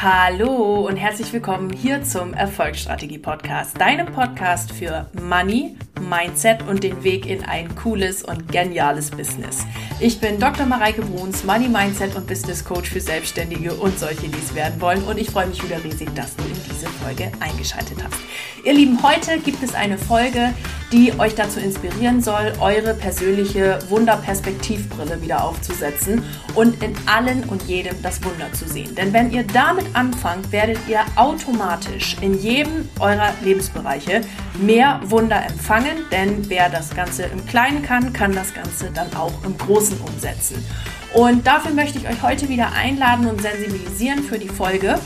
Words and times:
Hallo 0.00 0.86
und 0.86 0.96
herzlich 0.96 1.32
willkommen 1.32 1.72
hier 1.72 2.04
zum 2.04 2.32
Erfolgsstrategie 2.32 3.18
Podcast, 3.18 3.80
deinem 3.80 4.06
Podcast 4.06 4.70
für 4.70 5.10
Money, 5.20 5.76
Mindset 6.08 6.62
und 6.68 6.84
den 6.84 7.02
Weg 7.02 7.26
in 7.26 7.44
ein 7.44 7.74
cooles 7.74 8.22
und 8.22 8.46
geniales 8.52 9.10
Business. 9.10 9.66
Ich 9.98 10.20
bin 10.20 10.38
Dr. 10.38 10.66
Mareike 10.66 11.02
Bruns, 11.02 11.42
Money 11.42 11.68
Mindset 11.68 12.14
und 12.14 12.28
Business 12.28 12.64
Coach 12.64 12.88
für 12.88 13.00
Selbstständige 13.00 13.74
und 13.74 13.98
solche, 13.98 14.28
die 14.28 14.38
es 14.38 14.54
werden 14.54 14.80
wollen 14.80 15.02
und 15.02 15.18
ich 15.18 15.30
freue 15.30 15.48
mich 15.48 15.60
wieder 15.64 15.82
riesig, 15.82 16.14
dass 16.14 16.36
du 16.36 16.44
in 16.44 16.54
diese 16.70 16.86
Folge 16.86 17.32
eingeschaltet 17.40 17.98
hast. 18.04 18.14
Ihr 18.64 18.74
Lieben, 18.74 19.02
heute 19.02 19.40
gibt 19.40 19.62
es 19.64 19.74
eine 19.74 19.98
Folge, 19.98 20.54
die 20.92 21.12
euch 21.18 21.34
dazu 21.34 21.60
inspirieren 21.60 22.22
soll, 22.22 22.52
eure 22.60 22.94
persönliche 22.94 23.78
Wunderperspektivbrille 23.88 25.20
wieder 25.22 25.44
aufzusetzen 25.44 26.22
und 26.54 26.82
in 26.82 26.94
allen 27.06 27.44
und 27.44 27.62
jedem 27.64 28.00
das 28.02 28.22
Wunder 28.24 28.52
zu 28.52 28.68
sehen. 28.68 28.94
Denn 28.94 29.12
wenn 29.12 29.30
ihr 29.30 29.44
damit 29.44 29.87
anfangt, 29.94 30.52
werdet 30.52 30.78
ihr 30.88 31.00
automatisch 31.16 32.16
in 32.20 32.38
jedem 32.40 32.88
eurer 33.00 33.32
Lebensbereiche 33.42 34.22
mehr 34.60 35.00
Wunder 35.04 35.44
empfangen, 35.44 36.04
denn 36.10 36.48
wer 36.48 36.68
das 36.68 36.94
Ganze 36.94 37.24
im 37.24 37.44
Kleinen 37.46 37.82
kann, 37.82 38.12
kann 38.12 38.32
das 38.32 38.54
Ganze 38.54 38.90
dann 38.92 39.14
auch 39.14 39.32
im 39.44 39.56
Großen 39.56 39.98
umsetzen. 40.00 40.64
Und 41.14 41.46
dafür 41.46 41.72
möchte 41.72 41.98
ich 41.98 42.08
euch 42.08 42.22
heute 42.22 42.48
wieder 42.48 42.72
einladen 42.72 43.26
und 43.26 43.40
sensibilisieren 43.40 44.22
für 44.22 44.38
die 44.38 44.48
Folge. 44.48 44.98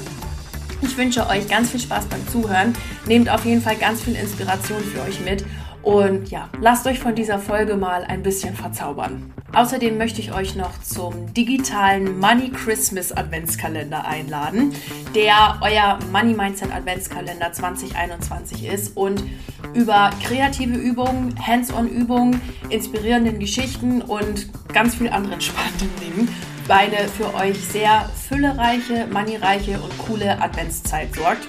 Ich 0.82 0.96
wünsche 0.96 1.28
euch 1.28 1.48
ganz 1.48 1.70
viel 1.70 1.80
Spaß 1.80 2.06
beim 2.06 2.26
Zuhören. 2.28 2.74
Nehmt 3.06 3.30
auf 3.30 3.44
jeden 3.44 3.62
Fall 3.62 3.76
ganz 3.76 4.02
viel 4.02 4.16
Inspiration 4.16 4.82
für 4.82 5.02
euch 5.02 5.20
mit 5.20 5.44
und 5.82 6.30
ja, 6.30 6.48
lasst 6.60 6.86
euch 6.86 7.00
von 7.00 7.14
dieser 7.14 7.38
Folge 7.38 7.76
mal 7.76 8.04
ein 8.04 8.22
bisschen 8.22 8.54
verzaubern. 8.54 9.32
Außerdem 9.54 9.98
möchte 9.98 10.20
ich 10.20 10.32
euch 10.32 10.56
noch 10.56 10.80
zum 10.80 11.34
digitalen 11.34 12.18
Money 12.18 12.50
Christmas 12.50 13.12
Adventskalender 13.12 14.06
einladen, 14.06 14.72
der 15.14 15.58
euer 15.60 15.98
Money 16.10 16.34
Mindset 16.34 16.72
Adventskalender 16.72 17.52
2021 17.52 18.66
ist 18.66 18.96
und 18.96 19.22
über 19.74 20.10
kreative 20.22 20.76
Übungen, 20.76 21.34
Hands-on-Übungen, 21.44 22.40
inspirierenden 22.70 23.38
Geschichten 23.38 24.00
und 24.00 24.48
ganz 24.72 24.94
viel 24.94 25.10
anderen 25.10 25.40
spannenden 25.40 25.90
Dingen 26.00 26.28
eine 26.72 27.06
für 27.08 27.34
euch 27.34 27.58
sehr 27.58 28.08
füllereiche, 28.28 29.06
moneyreiche 29.12 29.78
und 29.78 29.96
coole 29.98 30.40
Adventszeit 30.40 31.14
sorgt 31.14 31.46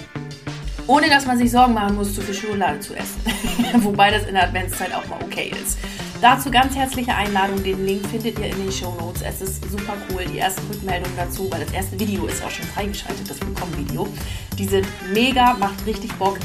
ohne 0.88 1.10
dass 1.10 1.26
man 1.26 1.38
sich 1.38 1.52
Sorgen 1.52 1.74
machen 1.74 1.96
muss, 1.96 2.14
zu 2.14 2.22
viel 2.22 2.34
Schokolade 2.34 2.80
zu 2.80 2.94
essen. 2.96 3.22
Wobei 3.84 4.12
das 4.12 4.26
in 4.26 4.34
der 4.34 4.44
Adventszeit 4.44 4.94
auch 4.94 5.06
mal 5.08 5.20
okay 5.24 5.52
ist. 5.62 5.78
Dazu 6.22 6.50
ganz 6.50 6.76
herzliche 6.76 7.14
Einladung. 7.14 7.62
Den 7.64 7.86
Link 7.86 8.08
findet 8.08 8.40
ihr 8.40 8.48
in 8.48 8.58
den 8.58 8.72
Show 8.72 8.96
Notes. 9.00 9.22
Es 9.22 9.42
ist 9.42 9.70
super 9.70 9.94
cool. 10.10 10.24
Die 10.26 10.40
ersten 10.40 10.66
Rückmeldungen 10.68 11.18
dazu, 11.18 11.52
weil 11.52 11.64
das 11.66 11.74
erste 11.74 12.00
Video 12.00 12.26
ist 12.28 12.44
auch 12.46 12.50
schon 12.50 12.66
freigeschaltet, 12.68 13.30
das 13.30 13.42
Willkommen-Video. 13.42 14.08
Die 14.58 14.66
sind 14.66 14.88
mega, 15.14 15.54
macht 15.54 15.86
richtig 15.86 16.14
Bock. 16.14 16.38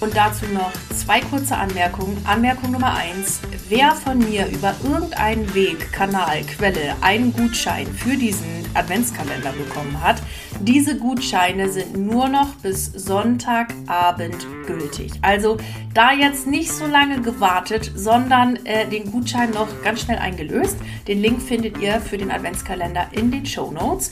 Und 0.00 0.16
dazu 0.16 0.46
noch 0.46 0.72
zwei 0.96 1.20
kurze 1.20 1.56
Anmerkungen. 1.56 2.16
Anmerkung 2.24 2.72
Nummer 2.72 2.94
eins: 2.94 3.40
Wer 3.68 3.92
von 3.92 4.18
mir 4.18 4.46
über 4.46 4.74
irgendeinen 4.82 5.54
Weg, 5.54 5.92
Kanal, 5.92 6.42
Quelle 6.42 6.96
einen 7.02 7.32
Gutschein 7.32 7.86
für 7.86 8.16
diesen 8.16 8.64
Adventskalender 8.74 9.52
bekommen 9.52 10.02
hat, 10.02 10.22
diese 10.60 10.98
Gutscheine 10.98 11.70
sind 11.70 11.96
nur 11.96 12.28
noch 12.28 12.54
bis 12.56 12.86
Sonntagabend 12.86 14.46
gültig. 14.66 15.12
Also 15.22 15.56
da 15.94 16.12
jetzt 16.12 16.46
nicht 16.46 16.70
so 16.70 16.86
lange 16.86 17.20
gewartet, 17.20 17.90
sondern 17.94 18.56
äh, 18.64 18.86
den 18.86 19.10
Gutschein 19.10 19.50
noch 19.50 19.68
ganz 19.82 20.02
schnell 20.02 20.18
eingelöst. 20.18 20.76
Den 21.08 21.20
Link 21.20 21.42
findet 21.42 21.78
ihr 21.78 22.00
für 22.00 22.18
den 22.18 22.30
Adventskalender 22.30 23.08
in 23.12 23.30
den 23.30 23.46
Show 23.46 23.70
Notes. 23.70 24.10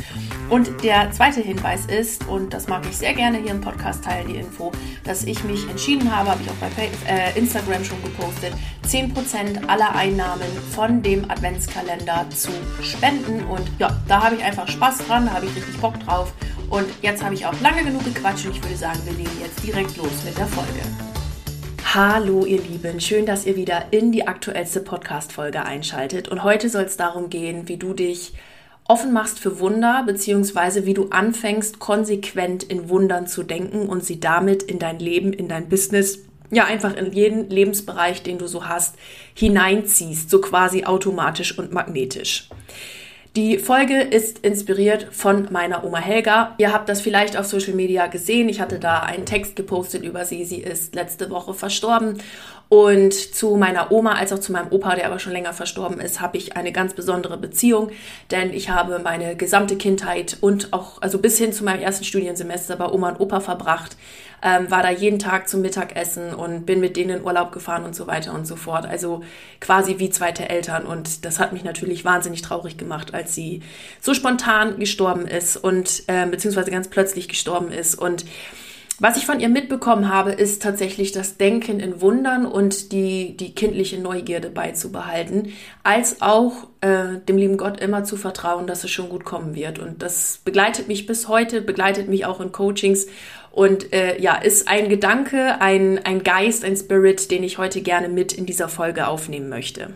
Und 0.49 0.83
der 0.83 1.11
zweite 1.13 1.41
Hinweis 1.41 1.87
ist, 1.87 2.27
und 2.27 2.55
das 2.55 2.67
mag 2.67 2.83
ich 2.89 2.97
sehr 2.97 3.15
gerne 3.15 3.39
hier 3.39 3.53
im 3.53 3.61
Podcast 3.61 4.05
teilen, 4.05 4.29
die 4.29 4.37
Info, 4.37 4.73
dass 5.05 5.25
ich 5.25 5.45
mich 5.45 5.69
entschieden 5.69 6.15
habe, 6.15 6.31
habe 6.31 6.41
ich 6.43 6.51
auch 6.51 6.55
bei 6.55 6.69
äh, 7.07 7.39
Instagram 7.39 7.85
schon 7.85 8.03
gepostet, 8.03 8.55
10% 8.89 9.67
aller 9.69 9.95
Einnahmen 9.95 10.49
von 10.75 11.03
dem 11.03 11.31
Adventskalender 11.31 12.27
zu 12.31 12.51
spenden. 12.83 13.45
Und 13.45 13.71
ja, 13.79 13.97
da 14.09 14.25
habe 14.25 14.37
ich 14.37 14.45
einfach 14.45 14.67
Spaß 14.67 15.07
dran, 15.07 15.27
da 15.27 15.35
habe 15.35 15.47
ich 15.47 15.55
richtig 15.55 15.79
Bock 15.81 15.99
drauf. 16.01 16.33
Und 16.71 16.87
jetzt 17.01 17.25
habe 17.25 17.35
ich 17.35 17.47
auch 17.47 17.59
lange 17.63 17.83
genug 17.83 18.05
gequatscht 18.05 18.47
und 18.47 18.53
ich 18.53 18.63
würde 18.63 18.77
sagen, 18.77 19.01
wir 19.05 19.15
legen 19.15 19.31
jetzt 19.41 19.65
direkt 19.65 19.97
los 19.97 20.25
mit 20.25 20.37
der 20.37 20.47
Folge. 20.47 20.81
Hallo 21.95 22.45
ihr 22.45 22.61
Lieben, 22.61 23.01
schön, 23.01 23.25
dass 23.25 23.47
ihr 23.47 23.57
wieder 23.57 23.87
in 23.91 24.13
die 24.13 24.27
aktuellste 24.27 24.81
Podcast-Folge 24.81 25.65
einschaltet. 25.65 26.29
Und 26.29 26.45
heute 26.45 26.69
soll 26.69 26.85
es 26.85 26.99
darum 26.99 27.31
gehen, 27.31 27.69
wie 27.69 27.79
du 27.79 27.95
dich 27.95 28.35
offen 28.85 29.15
machst 29.15 29.39
für 29.39 29.61
Wunder, 29.61 30.03
beziehungsweise 30.07 30.85
wie 30.85 30.93
du 30.93 31.09
anfängst, 31.09 31.79
konsequent 31.79 32.65
in 32.65 32.91
Wundern 32.91 33.27
zu 33.27 33.45
denken 33.45 33.89
und 33.89 34.05
sie 34.05 34.21
damit 34.21 34.63
in 34.63 34.79
dein 34.79 34.99
Leben, 34.99 35.33
in 35.33 35.49
dein 35.49 35.71
Business, 35.71 36.19
ja 36.51 36.65
einfach 36.65 36.95
in 36.95 37.13
jeden 37.13 37.49
Lebensbereich, 37.49 38.23
den 38.23 38.37
du 38.37 38.47
so 38.47 38.69
hast, 38.69 38.97
hineinziehst, 39.33 40.29
so 40.29 40.43
quasi 40.43 40.85
automatisch 40.85 41.59
und 41.59 41.73
magnetisch. 41.73 42.51
Die 43.37 43.59
Folge 43.59 44.01
ist 44.01 44.39
inspiriert 44.41 45.09
von 45.13 45.49
meiner 45.53 45.85
Oma 45.85 45.99
Helga. 45.99 46.55
Ihr 46.59 46.73
habt 46.73 46.89
das 46.89 47.01
vielleicht 47.01 47.37
auf 47.37 47.47
Social 47.47 47.75
Media 47.75 48.07
gesehen. 48.07 48.49
Ich 48.49 48.61
hatte 48.61 48.79
da 48.79 49.01
einen 49.01 49.27
Text 49.27 49.55
gepostet 49.55 50.03
über 50.03 50.25
sie. 50.25 50.45
Sie 50.45 50.59
ist 50.59 50.95
letzte 50.95 51.31
Woche 51.31 51.55
verstorben 51.55 52.19
und 52.69 53.15
zu 53.15 53.57
meiner 53.57 53.91
Oma 53.91 54.13
als 54.13 54.33
auch 54.33 54.41
zu 54.41 54.53
meinem 54.53 54.71
Opa, 54.71 54.95
der 54.95 55.07
aber 55.07 55.19
schon 55.19 55.33
länger 55.33 55.55
verstorben 55.55 56.01
ist, 56.01 56.21
habe 56.21 56.37
ich 56.37 56.57
eine 56.57 56.71
ganz 56.71 56.93
besondere 56.93 57.39
Beziehung, 57.39 57.91
denn 58.31 58.53
ich 58.53 58.69
habe 58.69 58.99
meine 58.99 59.37
gesamte 59.37 59.77
Kindheit 59.77 60.37
und 60.43 60.73
auch, 60.75 61.01
also 61.01 61.19
bis 61.19 61.39
hin 61.39 61.55
zu 61.55 61.65
meinem 61.65 61.81
ersten 61.81 62.05
Studiensemester 62.05 62.77
bei 62.77 62.87
Oma 62.87 63.11
und 63.11 63.21
Opa 63.21 63.41
verbracht, 63.41 63.97
ähm, 64.43 64.71
war 64.71 64.83
da 64.83 64.91
jeden 64.91 65.19
Tag 65.19 65.49
zum 65.49 65.61
Mittagessen 65.61 66.35
und 66.35 66.67
bin 66.67 66.81
mit 66.81 66.97
denen 66.97 67.19
in 67.19 67.25
Urlaub 67.25 67.53
gefahren 67.53 67.85
und 67.85 67.95
so 67.95 68.07
weiter 68.07 68.35
und 68.35 68.47
so 68.47 68.57
fort. 68.57 68.87
Also 68.87 69.23
quasi 69.61 69.99
wie 69.99 70.11
zweite 70.11 70.49
Eltern 70.49 70.87
und 70.87 71.25
das 71.25 71.39
hat 71.39 71.53
mich 71.53 71.65
natürlich 71.65 72.05
wahnsinnig 72.05 72.43
traurig 72.43 72.77
gemacht, 72.77 73.15
als 73.15 73.35
sie 73.35 73.63
so 74.01 74.15
spontan 74.15 74.79
gestorben 74.79 75.27
ist 75.27 75.57
und 75.57 76.05
äh, 76.07 76.27
beziehungsweise 76.27 76.71
ganz 76.71 76.89
plötzlich 76.89 77.29
gestorben 77.29 77.73
ist 77.73 77.95
und 77.95 78.25
was 79.01 79.17
ich 79.17 79.27
von 79.27 79.39
ihr 79.39 79.49
mitbekommen 79.49 80.13
habe, 80.13 80.33
ist 80.33 80.61
tatsächlich 80.61 81.13
das 81.13 81.37
Denken 81.37 81.79
in 81.79 82.01
Wundern 82.01 82.47
und 82.47 82.91
die, 82.91 83.37
die 83.37 83.55
kindliche 83.55 83.97
Neugierde 84.01 84.51
beizubehalten, 84.51 85.53
als 85.85 86.21
auch 86.21 86.67
äh, 86.81 87.19
dem 87.29 87.37
lieben 87.37 87.59
Gott 87.59 87.81
immer 87.81 88.03
zu 88.03 88.17
vertrauen, 88.17 88.67
dass 88.67 88.83
es 88.83 88.91
schon 88.91 89.09
gut 89.09 89.25
kommen 89.25 89.55
wird. 89.55 89.79
Und 89.79 90.03
das 90.03 90.41
begleitet 90.45 90.89
mich 90.89 91.07
bis 91.07 91.29
heute, 91.29 91.61
begleitet 91.61 92.09
mich 92.09 92.27
auch 92.27 92.41
in 92.41 92.51
Coachings 92.51 93.07
und 93.59 93.93
äh, 93.93 94.21
ja, 94.21 94.37
ist 94.37 94.69
ein 94.69 94.89
Gedanke, 94.89 95.61
ein, 95.61 95.99
ein 96.05 96.23
Geist, 96.23 96.65
ein 96.65 96.77
Spirit, 96.77 97.29
den 97.33 97.43
ich 97.43 97.59
heute 97.59 97.83
gerne 97.83 98.09
mit 98.09 98.33
in 98.33 98.47
dieser 98.47 98.69
Folge 98.69 99.09
aufnehmen 99.09 99.49
möchte. 99.49 99.95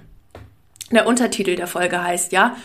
Der 0.91 1.07
Untertitel 1.07 1.55
der 1.55 1.69
Folge 1.69 2.03
heißt 2.03 2.33
ja, 2.33 2.57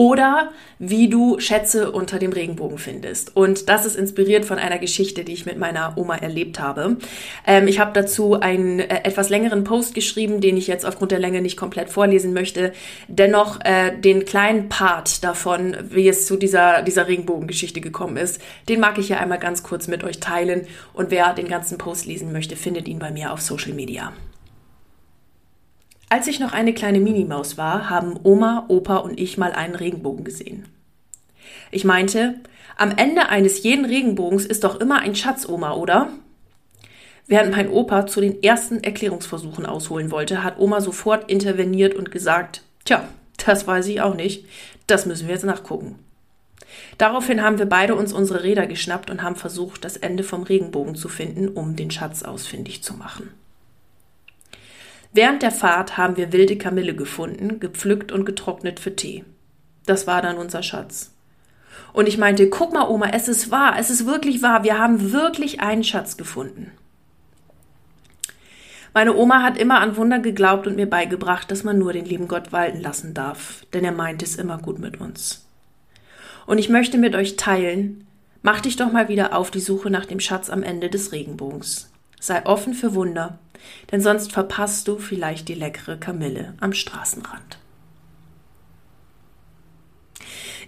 oder 0.00 0.50
wie 0.78 1.10
du 1.10 1.38
Schätze 1.40 1.92
unter 1.92 2.18
dem 2.18 2.32
Regenbogen 2.32 2.78
findest. 2.78 3.36
Und 3.36 3.68
das 3.68 3.84
ist 3.84 3.96
inspiriert 3.96 4.46
von 4.46 4.58
einer 4.58 4.78
Geschichte, 4.78 5.24
die 5.24 5.34
ich 5.34 5.44
mit 5.44 5.58
meiner 5.58 5.92
Oma 5.98 6.16
erlebt 6.16 6.58
habe. 6.58 6.96
Ähm, 7.46 7.68
ich 7.68 7.80
habe 7.80 7.90
dazu 7.92 8.40
einen 8.40 8.80
äh, 8.80 9.02
etwas 9.04 9.28
längeren 9.28 9.62
Post 9.62 9.94
geschrieben, 9.94 10.40
den 10.40 10.56
ich 10.56 10.68
jetzt 10.68 10.86
aufgrund 10.86 11.12
der 11.12 11.18
Länge 11.18 11.42
nicht 11.42 11.58
komplett 11.58 11.90
vorlesen 11.90 12.32
möchte. 12.32 12.72
Dennoch 13.08 13.60
äh, 13.62 13.94
den 13.94 14.24
kleinen 14.24 14.70
Part 14.70 15.22
davon, 15.22 15.76
wie 15.90 16.08
es 16.08 16.24
zu 16.24 16.38
dieser, 16.38 16.80
dieser 16.80 17.06
Regenbogengeschichte 17.06 17.82
gekommen 17.82 18.16
ist, 18.16 18.40
den 18.70 18.80
mag 18.80 18.96
ich 18.96 19.08
hier 19.08 19.20
einmal 19.20 19.38
ganz 19.38 19.62
kurz 19.62 19.86
mit 19.86 20.02
euch 20.02 20.18
teilen. 20.18 20.66
Und 20.94 21.10
wer 21.10 21.34
den 21.34 21.48
ganzen 21.48 21.76
Post 21.76 22.06
lesen 22.06 22.32
möchte, 22.32 22.56
findet 22.56 22.88
ihn 22.88 23.00
bei 23.00 23.10
mir 23.10 23.34
auf 23.34 23.42
Social 23.42 23.74
Media. 23.74 24.14
Als 26.12 26.26
ich 26.26 26.40
noch 26.40 26.52
eine 26.52 26.74
kleine 26.74 26.98
Minimaus 26.98 27.56
war, 27.56 27.88
haben 27.88 28.18
Oma, 28.24 28.64
Opa 28.66 28.96
und 28.96 29.20
ich 29.20 29.38
mal 29.38 29.52
einen 29.52 29.76
Regenbogen 29.76 30.24
gesehen. 30.24 30.66
Ich 31.70 31.84
meinte, 31.84 32.34
am 32.76 32.90
Ende 32.96 33.28
eines 33.28 33.62
jeden 33.62 33.84
Regenbogens 33.84 34.44
ist 34.44 34.64
doch 34.64 34.80
immer 34.80 34.98
ein 34.98 35.14
Schatz, 35.14 35.48
Oma, 35.48 35.74
oder? 35.74 36.10
Während 37.28 37.52
mein 37.52 37.70
Opa 37.70 38.08
zu 38.08 38.20
den 38.20 38.42
ersten 38.42 38.82
Erklärungsversuchen 38.82 39.64
ausholen 39.66 40.10
wollte, 40.10 40.42
hat 40.42 40.58
Oma 40.58 40.80
sofort 40.80 41.30
interveniert 41.30 41.94
und 41.94 42.10
gesagt, 42.10 42.62
tja, 42.84 43.04
das 43.46 43.68
weiß 43.68 43.86
ich 43.86 44.00
auch 44.00 44.16
nicht, 44.16 44.46
das 44.88 45.06
müssen 45.06 45.28
wir 45.28 45.34
jetzt 45.34 45.44
nachgucken. 45.44 45.96
Daraufhin 46.98 47.40
haben 47.40 47.60
wir 47.60 47.66
beide 47.66 47.94
uns 47.94 48.12
unsere 48.12 48.42
Räder 48.42 48.66
geschnappt 48.66 49.10
und 49.10 49.22
haben 49.22 49.36
versucht, 49.36 49.84
das 49.84 49.96
Ende 49.96 50.24
vom 50.24 50.42
Regenbogen 50.42 50.96
zu 50.96 51.08
finden, 51.08 51.46
um 51.46 51.76
den 51.76 51.92
Schatz 51.92 52.24
ausfindig 52.24 52.82
zu 52.82 52.94
machen. 52.94 53.30
Während 55.12 55.42
der 55.42 55.50
Fahrt 55.50 55.96
haben 55.96 56.16
wir 56.16 56.32
wilde 56.32 56.56
Kamille 56.56 56.94
gefunden, 56.94 57.60
gepflückt 57.60 58.12
und 58.12 58.24
getrocknet 58.24 58.80
für 58.80 58.94
Tee. 58.94 59.24
Das 59.86 60.06
war 60.06 60.22
dann 60.22 60.38
unser 60.38 60.62
Schatz. 60.62 61.12
Und 61.92 62.06
ich 62.06 62.18
meinte, 62.18 62.48
guck 62.48 62.72
mal, 62.72 62.88
Oma, 62.88 63.10
es 63.12 63.26
ist 63.26 63.50
wahr, 63.50 63.74
es 63.78 63.90
ist 63.90 64.06
wirklich 64.06 64.42
wahr, 64.42 64.62
wir 64.62 64.78
haben 64.78 65.12
wirklich 65.12 65.60
einen 65.60 65.82
Schatz 65.82 66.16
gefunden. 66.16 66.70
Meine 68.94 69.14
Oma 69.16 69.42
hat 69.42 69.56
immer 69.56 69.80
an 69.80 69.96
Wunder 69.96 70.18
geglaubt 70.18 70.66
und 70.66 70.76
mir 70.76 70.88
beigebracht, 70.88 71.50
dass 71.50 71.64
man 71.64 71.78
nur 71.78 71.92
den 71.92 72.04
lieben 72.04 72.28
Gott 72.28 72.52
walten 72.52 72.80
lassen 72.80 73.14
darf, 73.14 73.64
denn 73.72 73.84
er 73.84 73.92
meint 73.92 74.22
es 74.22 74.36
immer 74.36 74.58
gut 74.58 74.78
mit 74.78 75.00
uns. 75.00 75.46
Und 76.46 76.58
ich 76.58 76.68
möchte 76.68 76.98
mit 76.98 77.14
euch 77.14 77.36
teilen, 77.36 78.06
Mach 78.42 78.60
dich 78.60 78.76
doch 78.76 78.90
mal 78.90 79.08
wieder 79.08 79.36
auf 79.36 79.50
die 79.50 79.60
Suche 79.60 79.90
nach 79.90 80.06
dem 80.06 80.18
Schatz 80.18 80.48
am 80.48 80.62
Ende 80.62 80.88
des 80.88 81.12
Regenbogens. 81.12 81.90
Sei 82.20 82.44
offen 82.46 82.72
für 82.72 82.94
Wunder, 82.94 83.38
denn 83.90 84.00
sonst 84.00 84.32
verpasst 84.32 84.88
du 84.88 84.98
vielleicht 84.98 85.48
die 85.48 85.54
leckere 85.54 85.96
Kamille 85.96 86.54
am 86.60 86.72
Straßenrand. 86.72 87.58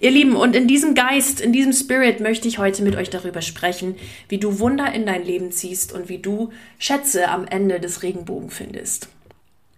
Ihr 0.01 0.11
Lieben, 0.11 0.35
und 0.35 0.57
in 0.57 0.67
diesem 0.67 0.97
Geist, 0.97 1.41
in 1.41 1.53
diesem 1.53 1.73
Spirit 1.73 2.19
möchte 2.19 2.49
ich 2.49 2.59
heute 2.59 2.83
mit 2.83 2.97
euch 2.97 3.09
darüber 3.09 3.41
sprechen, 3.41 3.95
wie 4.29 4.39
du 4.39 4.59
Wunder 4.59 4.93
in 4.93 5.07
dein 5.07 5.25
Leben 5.25 5.53
ziehst 5.53 5.93
und 5.93 6.09
wie 6.09 6.19
du 6.19 6.51
Schätze 6.79 7.29
am 7.29 7.47
Ende 7.47 7.79
des 7.79 8.03
Regenbogens 8.03 8.53
findest. 8.53 9.09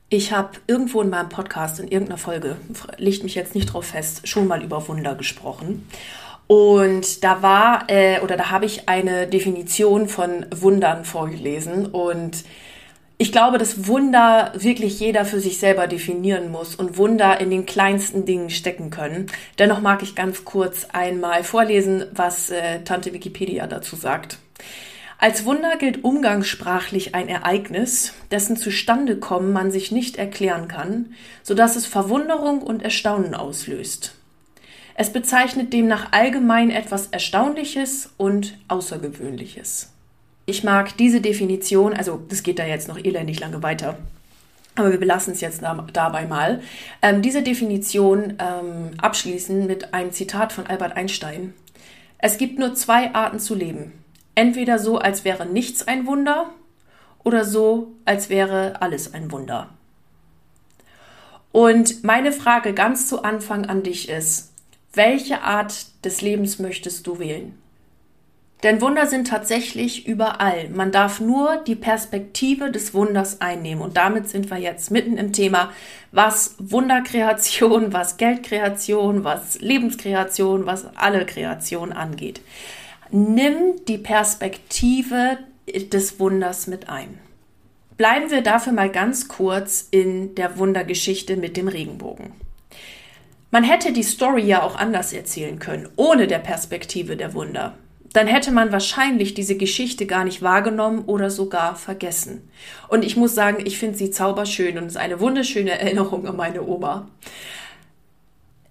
Ich 0.09 0.33
habe 0.33 0.53
irgendwo 0.67 1.03
in 1.03 1.11
meinem 1.11 1.29
Podcast, 1.29 1.79
in 1.79 1.89
irgendeiner 1.89 2.17
Folge, 2.17 2.57
legt 2.97 3.23
mich 3.23 3.35
jetzt 3.35 3.55
nicht 3.55 3.67
drauf 3.67 3.87
fest, 3.87 4.27
schon 4.27 4.47
mal 4.47 4.63
über 4.63 4.89
Wunder 4.89 5.15
gesprochen. 5.15 5.87
Und 6.47 7.23
da 7.23 7.43
war, 7.43 7.85
äh, 7.89 8.21
oder 8.21 8.37
da 8.37 8.51
habe 8.51 8.65
ich 8.65 8.89
eine 8.89 9.27
Definition 9.27 10.09
von 10.09 10.47
Wundern 10.55 11.05
vorgelesen 11.05 11.87
und 11.87 12.45
ich 13.17 13.31
glaube, 13.31 13.59
dass 13.59 13.87
Wunder 13.87 14.53
wirklich 14.57 14.99
jeder 14.99 15.25
für 15.25 15.39
sich 15.39 15.59
selber 15.59 15.87
definieren 15.87 16.51
muss 16.51 16.75
und 16.75 16.99
Wunder 16.99 17.41
in 17.41 17.51
den 17.51 17.65
kleinsten 17.65 18.25
Dingen 18.25 18.51
stecken 18.51 18.91
können. 18.91 19.27
Dennoch 19.59 19.81
mag 19.81 20.03
ich 20.03 20.17
ganz 20.17 20.45
kurz 20.45 20.87
einmal 20.93 21.45
vorlesen, 21.45 22.07
was 22.13 22.51
äh, 22.51 22.83
Tante 22.83 23.13
Wikipedia 23.13 23.69
dazu 23.69 23.95
sagt. 23.95 24.39
Als 25.19 25.45
Wunder 25.45 25.77
gilt 25.77 26.03
umgangssprachlich 26.03 27.15
ein 27.15 27.29
Ereignis, 27.29 28.15
dessen 28.33 28.57
Zustandekommen 28.57 29.53
man 29.53 29.71
sich 29.71 29.93
nicht 29.93 30.17
erklären 30.17 30.67
kann, 30.67 31.15
so 31.43 31.55
dass 31.55 31.77
es 31.77 31.87
Verwunderung 31.87 32.63
und 32.63 32.83
Erstaunen 32.83 33.35
auslöst. 33.35 34.17
Es 34.97 35.13
bezeichnet 35.13 35.73
demnach 35.73 36.13
allgemein 36.13 36.71
etwas 36.71 37.07
Erstaunliches 37.07 38.13
und 38.17 38.59
Außergewöhnliches. 38.69 39.94
Ich 40.47 40.63
mag 40.63 40.97
diese 40.97 41.21
Definition, 41.21 41.95
also 41.95 42.23
das 42.29 42.43
geht 42.43 42.59
da 42.59 42.67
jetzt 42.67 42.89
noch 42.89 42.99
elendig 42.99 43.41
lange 43.41 43.63
weiter, 43.63 43.99
aber 44.75 44.91
wir 44.91 44.99
belassen 44.99 45.33
es 45.33 45.41
jetzt 45.41 45.63
dabei 45.93 46.27
mal. 46.27 46.61
Ähm, 47.01 47.23
diese 47.23 47.43
Definition 47.43 48.35
ähm, 48.39 48.91
abschließen 48.99 49.67
mit 49.67 49.95
einem 49.95 50.13
Zitat 50.13 50.53
von 50.53 50.67
Albert 50.67 50.97
Einstein. 50.97 51.55
Es 52.19 52.39
gibt 52.39 52.59
nur 52.59 52.75
zwei 52.75 53.15
Arten 53.15 53.39
zu 53.39 53.55
leben. 53.55 53.93
Entweder 54.35 54.79
so, 54.79 54.99
als 54.99 55.25
wäre 55.25 55.47
nichts 55.47 55.87
ein 55.87 56.07
Wunder, 56.07 56.51
oder 57.25 57.45
so, 57.45 57.93
als 58.05 58.29
wäre 58.29 58.81
alles 58.81 59.15
ein 59.15 59.33
Wunder. 59.33 59.71
Und 61.51 62.05
meine 62.05 62.33
Frage 62.33 62.75
ganz 62.75 63.09
zu 63.09 63.23
Anfang 63.23 63.67
an 63.67 63.83
dich 63.83 64.09
ist, 64.09 64.53
welche 64.93 65.43
Art 65.43 65.87
des 66.05 66.21
Lebens 66.21 66.59
möchtest 66.59 67.07
du 67.07 67.19
wählen? 67.19 67.59
Denn 68.65 68.81
Wunder 68.81 69.07
sind 69.07 69.29
tatsächlich 69.29 70.09
überall. 70.09 70.71
Man 70.71 70.91
darf 70.91 71.21
nur 71.21 71.59
die 71.67 71.75
Perspektive 71.75 72.71
des 72.71 72.95
Wunders 72.95 73.43
einnehmen. 73.43 73.83
Und 73.83 73.99
damit 73.99 74.31
sind 74.31 74.51
wir 74.51 74.57
jetzt 74.57 74.91
mitten 74.91 75.19
im 75.19 75.35
Thema, 75.35 75.71
was 76.13 76.55
Wunderkreation, 76.59 77.93
was 77.93 78.17
Geldkreation, 78.17 79.23
was 79.23 79.61
Lebenskreation, 79.61 80.65
was 80.65 80.87
alle 80.97 81.27
Kreation 81.27 81.93
angeht. 81.93 82.41
Nimm 83.11 83.85
die 83.87 83.99
Perspektive 83.99 85.37
des 85.69 86.19
Wunders 86.19 86.67
mit 86.67 86.89
ein. 86.89 87.19
Bleiben 87.99 88.31
wir 88.31 88.41
dafür 88.41 88.73
mal 88.73 88.91
ganz 88.91 89.29
kurz 89.29 89.89
in 89.91 90.35
der 90.37 90.57
Wundergeschichte 90.57 91.37
mit 91.37 91.59
dem 91.59 91.69
Regenbogen. 91.69 92.33
Man 93.51 93.63
hätte 93.63 93.93
die 93.93 94.03
Story 94.03 94.43
ja 94.43 94.63
auch 94.63 94.77
anders 94.77 95.13
erzählen 95.13 95.59
können, 95.59 95.87
ohne 95.97 96.27
der 96.27 96.39
Perspektive 96.39 97.19
der 97.19 97.35
Wunder 97.35 97.75
dann 98.15 98.29
hätte 98.29 98.53
man 98.53 98.71
wahrscheinlich 98.71 99.35
diese 99.35 99.57
Geschichte 99.57 100.07
gar 100.07 100.23
nicht 100.23 100.41
wahrgenommen 100.41 101.03
oder 101.07 101.31
sogar 101.31 101.75
vergessen. 101.75 102.49
Und 102.89 103.05
ich 103.05 103.17
muss 103.17 103.35
sagen, 103.35 103.67
ich 103.67 103.77
finde 103.77 103.99
sie 103.99 104.13
zauberschön 104.13 104.79
und 104.79 104.87
ist 104.87 104.97
eine 104.97 105.19
wunderschöne 105.19 105.73
Erinnerung 105.73 106.27
an 106.29 106.37
meine 106.37 106.63
Oma. 106.63 107.09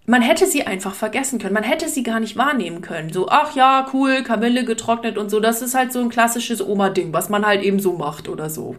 Man 0.05 0.21
hätte 0.21 0.47
sie 0.47 0.65
einfach 0.65 0.95
vergessen 0.95 1.39
können. 1.39 1.53
Man 1.53 1.63
hätte 1.63 1.89
sie 1.89 2.03
gar 2.03 2.21
nicht 2.21 2.37
wahrnehmen 2.37 2.79
können. 2.79 3.11
So, 3.11 3.27
ach 3.27 3.53
ja, 3.53 3.85
cool, 3.91 4.23
Kamille 4.23 4.63
getrocknet 4.63 5.17
und 5.17 5.29
so. 5.29 5.41
Das 5.41 5.61
ist 5.61 5.75
halt 5.75 5.91
so 5.91 5.99
ein 5.99 6.09
klassisches 6.09 6.65
Oma-Ding, 6.65 7.11
was 7.11 7.27
man 7.27 7.45
halt 7.45 7.63
eben 7.63 7.81
so 7.81 7.93
macht 7.93 8.29
oder 8.29 8.49
so. 8.49 8.77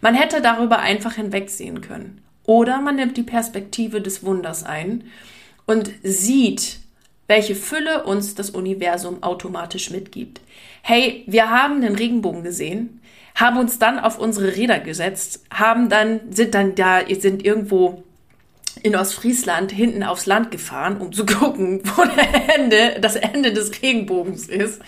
Man 0.00 0.14
hätte 0.14 0.40
darüber 0.40 0.78
einfach 0.78 1.16
hinwegsehen 1.16 1.82
können. 1.82 2.22
Oder 2.44 2.80
man 2.80 2.96
nimmt 2.96 3.18
die 3.18 3.22
Perspektive 3.22 4.00
des 4.00 4.24
Wunders 4.24 4.64
ein 4.64 5.04
und 5.66 5.90
sieht, 6.02 6.78
welche 7.30 7.54
Fülle 7.54 8.02
uns 8.02 8.34
das 8.34 8.50
Universum 8.50 9.22
automatisch 9.22 9.90
mitgibt. 9.90 10.40
Hey, 10.82 11.22
wir 11.28 11.48
haben 11.48 11.80
den 11.80 11.94
Regenbogen 11.94 12.42
gesehen, 12.42 13.00
haben 13.36 13.56
uns 13.56 13.78
dann 13.78 14.00
auf 14.00 14.18
unsere 14.18 14.56
Räder 14.56 14.80
gesetzt, 14.80 15.44
haben 15.48 15.88
dann, 15.88 16.20
sind 16.32 16.56
dann 16.56 16.74
da, 16.74 17.02
sind 17.08 17.44
irgendwo 17.44 18.02
in 18.82 18.96
Ostfriesland 18.96 19.70
hinten 19.70 20.02
aufs 20.02 20.26
Land 20.26 20.50
gefahren, 20.50 20.96
um 20.96 21.12
zu 21.12 21.24
gucken, 21.24 21.82
wo 21.96 22.02
der 22.02 22.56
Ende, 22.56 22.98
das 23.00 23.14
Ende 23.14 23.52
des 23.52 23.80
Regenbogens 23.80 24.48
ist. 24.48 24.82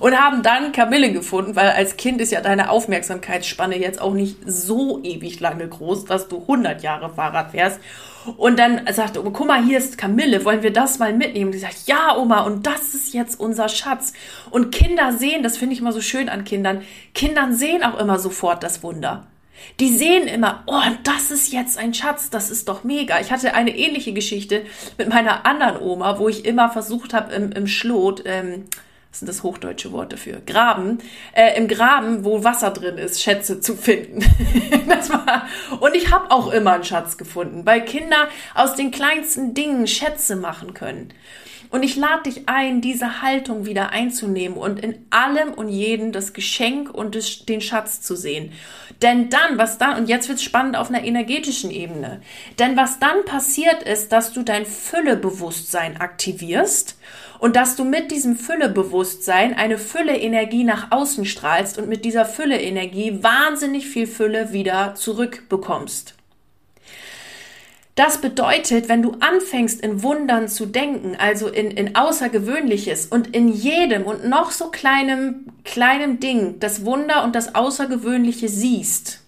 Und 0.00 0.18
haben 0.18 0.42
dann 0.42 0.72
Kamille 0.72 1.12
gefunden, 1.12 1.54
weil 1.56 1.70
als 1.70 1.96
Kind 1.96 2.20
ist 2.20 2.32
ja 2.32 2.40
deine 2.40 2.70
Aufmerksamkeitsspanne 2.70 3.78
jetzt 3.78 4.00
auch 4.00 4.14
nicht 4.14 4.38
so 4.44 5.00
ewig 5.02 5.40
lange 5.40 5.68
groß, 5.68 6.04
dass 6.04 6.28
du 6.28 6.40
100 6.40 6.82
Jahre 6.82 7.10
Fahrrad 7.10 7.52
fährst. 7.52 7.80
Und 8.36 8.58
dann 8.58 8.80
sagte 8.92 9.20
Oma, 9.20 9.30
guck 9.32 9.46
mal, 9.46 9.64
hier 9.64 9.78
ist 9.78 9.98
Kamille, 9.98 10.44
wollen 10.44 10.62
wir 10.62 10.72
das 10.72 10.98
mal 10.98 11.12
mitnehmen? 11.12 11.46
Und 11.46 11.52
die 11.52 11.58
sagt, 11.58 11.86
ja, 11.86 12.16
Oma, 12.16 12.40
und 12.40 12.66
das 12.66 12.94
ist 12.94 13.12
jetzt 13.12 13.38
unser 13.38 13.68
Schatz. 13.68 14.14
Und 14.50 14.74
Kinder 14.74 15.12
sehen, 15.12 15.42
das 15.42 15.56
finde 15.56 15.74
ich 15.74 15.80
immer 15.80 15.92
so 15.92 16.00
schön 16.00 16.28
an 16.28 16.44
Kindern, 16.44 16.82
Kindern 17.14 17.54
sehen 17.54 17.82
auch 17.82 17.98
immer 17.98 18.18
sofort 18.18 18.62
das 18.62 18.82
Wunder. 18.82 19.26
Die 19.80 19.88
sehen 19.88 20.26
immer, 20.26 20.62
oh, 20.66 20.82
das 21.04 21.30
ist 21.30 21.52
jetzt 21.52 21.78
ein 21.78 21.94
Schatz, 21.94 22.30
das 22.30 22.50
ist 22.50 22.68
doch 22.68 22.84
mega. 22.84 23.20
Ich 23.20 23.30
hatte 23.30 23.54
eine 23.54 23.76
ähnliche 23.76 24.12
Geschichte 24.12 24.62
mit 24.98 25.08
meiner 25.08 25.46
anderen 25.46 25.80
Oma, 25.80 26.18
wo 26.18 26.28
ich 26.28 26.44
immer 26.44 26.70
versucht 26.70 27.14
habe, 27.14 27.32
im, 27.34 27.52
im 27.52 27.66
Schlot, 27.66 28.22
ähm, 28.26 28.64
was 29.14 29.20
sind 29.20 29.28
das 29.28 29.44
hochdeutsche 29.44 29.92
Wort 29.92 30.12
dafür? 30.12 30.42
Graben, 30.44 30.98
äh, 31.34 31.56
im 31.56 31.68
Graben, 31.68 32.24
wo 32.24 32.42
Wasser 32.42 32.72
drin 32.72 32.98
ist, 32.98 33.22
Schätze 33.22 33.60
zu 33.60 33.76
finden. 33.76 34.24
das 34.88 35.08
war, 35.08 35.46
und 35.78 35.94
ich 35.94 36.10
habe 36.10 36.32
auch 36.32 36.50
immer 36.50 36.72
einen 36.72 36.82
Schatz 36.82 37.16
gefunden, 37.16 37.64
weil 37.64 37.84
Kinder 37.84 38.26
aus 38.56 38.74
den 38.74 38.90
kleinsten 38.90 39.54
Dingen 39.54 39.86
Schätze 39.86 40.34
machen 40.34 40.74
können. 40.74 41.14
Und 41.70 41.84
ich 41.84 41.94
lade 41.94 42.24
dich 42.24 42.48
ein, 42.48 42.80
diese 42.80 43.22
Haltung 43.22 43.66
wieder 43.66 43.90
einzunehmen 43.90 44.58
und 44.58 44.80
in 44.80 45.06
allem 45.10 45.54
und 45.54 45.68
jedem 45.68 46.10
das 46.10 46.32
Geschenk 46.32 46.92
und 46.92 47.14
das, 47.14 47.46
den 47.46 47.60
Schatz 47.60 48.00
zu 48.00 48.16
sehen. 48.16 48.50
Denn 49.00 49.30
dann, 49.30 49.58
was 49.58 49.78
dann, 49.78 49.96
und 49.96 50.08
jetzt 50.08 50.28
wird 50.28 50.38
es 50.38 50.44
spannend 50.44 50.76
auf 50.76 50.88
einer 50.88 51.04
energetischen 51.04 51.70
Ebene, 51.70 52.20
denn 52.58 52.76
was 52.76 52.98
dann 52.98 53.24
passiert 53.24 53.84
ist, 53.84 54.10
dass 54.10 54.32
du 54.32 54.42
dein 54.42 54.66
Füllebewusstsein 54.66 56.00
aktivierst 56.00 56.96
und 57.44 57.56
dass 57.56 57.76
du 57.76 57.84
mit 57.84 58.10
diesem 58.10 58.36
Füllebewusstsein 58.36 59.52
eine 59.52 59.76
Fülle-Energie 59.76 60.64
nach 60.64 60.90
außen 60.92 61.26
strahlst 61.26 61.76
und 61.76 61.90
mit 61.90 62.06
dieser 62.06 62.24
Fülle-Energie 62.24 63.22
wahnsinnig 63.22 63.86
viel 63.86 64.06
Fülle 64.06 64.54
wieder 64.54 64.94
zurückbekommst. 64.94 66.14
Das 67.96 68.22
bedeutet, 68.22 68.88
wenn 68.88 69.02
du 69.02 69.16
anfängst 69.20 69.82
in 69.82 70.02
Wundern 70.02 70.48
zu 70.48 70.64
denken, 70.64 71.16
also 71.18 71.48
in, 71.48 71.70
in 71.70 71.94
Außergewöhnliches 71.94 73.08
und 73.08 73.36
in 73.36 73.48
jedem 73.48 74.04
und 74.04 74.26
noch 74.26 74.50
so 74.50 74.70
kleinem, 74.70 75.52
kleinem 75.64 76.20
Ding 76.20 76.60
das 76.60 76.86
Wunder 76.86 77.24
und 77.24 77.36
das 77.36 77.54
Außergewöhnliche 77.54 78.48
siehst, 78.48 79.20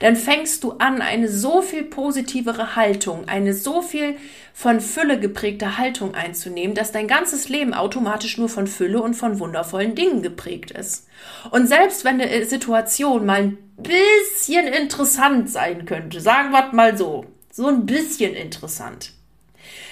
dann 0.00 0.16
fängst 0.16 0.64
du 0.64 0.72
an, 0.72 1.02
eine 1.02 1.28
so 1.28 1.62
viel 1.62 1.84
positivere 1.84 2.74
Haltung, 2.74 3.28
eine 3.28 3.54
so 3.54 3.82
viel 3.82 4.16
von 4.52 4.80
Fülle 4.80 5.20
geprägte 5.20 5.78
Haltung 5.78 6.14
einzunehmen, 6.14 6.74
dass 6.74 6.90
dein 6.90 7.06
ganzes 7.06 7.48
Leben 7.48 7.74
automatisch 7.74 8.36
nur 8.36 8.48
von 8.48 8.66
Fülle 8.66 9.00
und 9.00 9.14
von 9.14 9.38
wundervollen 9.38 9.94
Dingen 9.94 10.22
geprägt 10.22 10.70
ist. 10.70 11.06
Und 11.50 11.68
selbst 11.68 12.04
wenn 12.04 12.20
eine 12.20 12.44
Situation 12.46 13.26
mal 13.26 13.42
ein 13.42 13.58
bisschen 13.76 14.66
interessant 14.66 15.50
sein 15.50 15.84
könnte, 15.84 16.20
sagen 16.20 16.50
wir 16.50 16.72
mal 16.72 16.96
so, 16.96 17.26
so 17.52 17.68
ein 17.68 17.86
bisschen 17.86 18.34
interessant, 18.34 19.12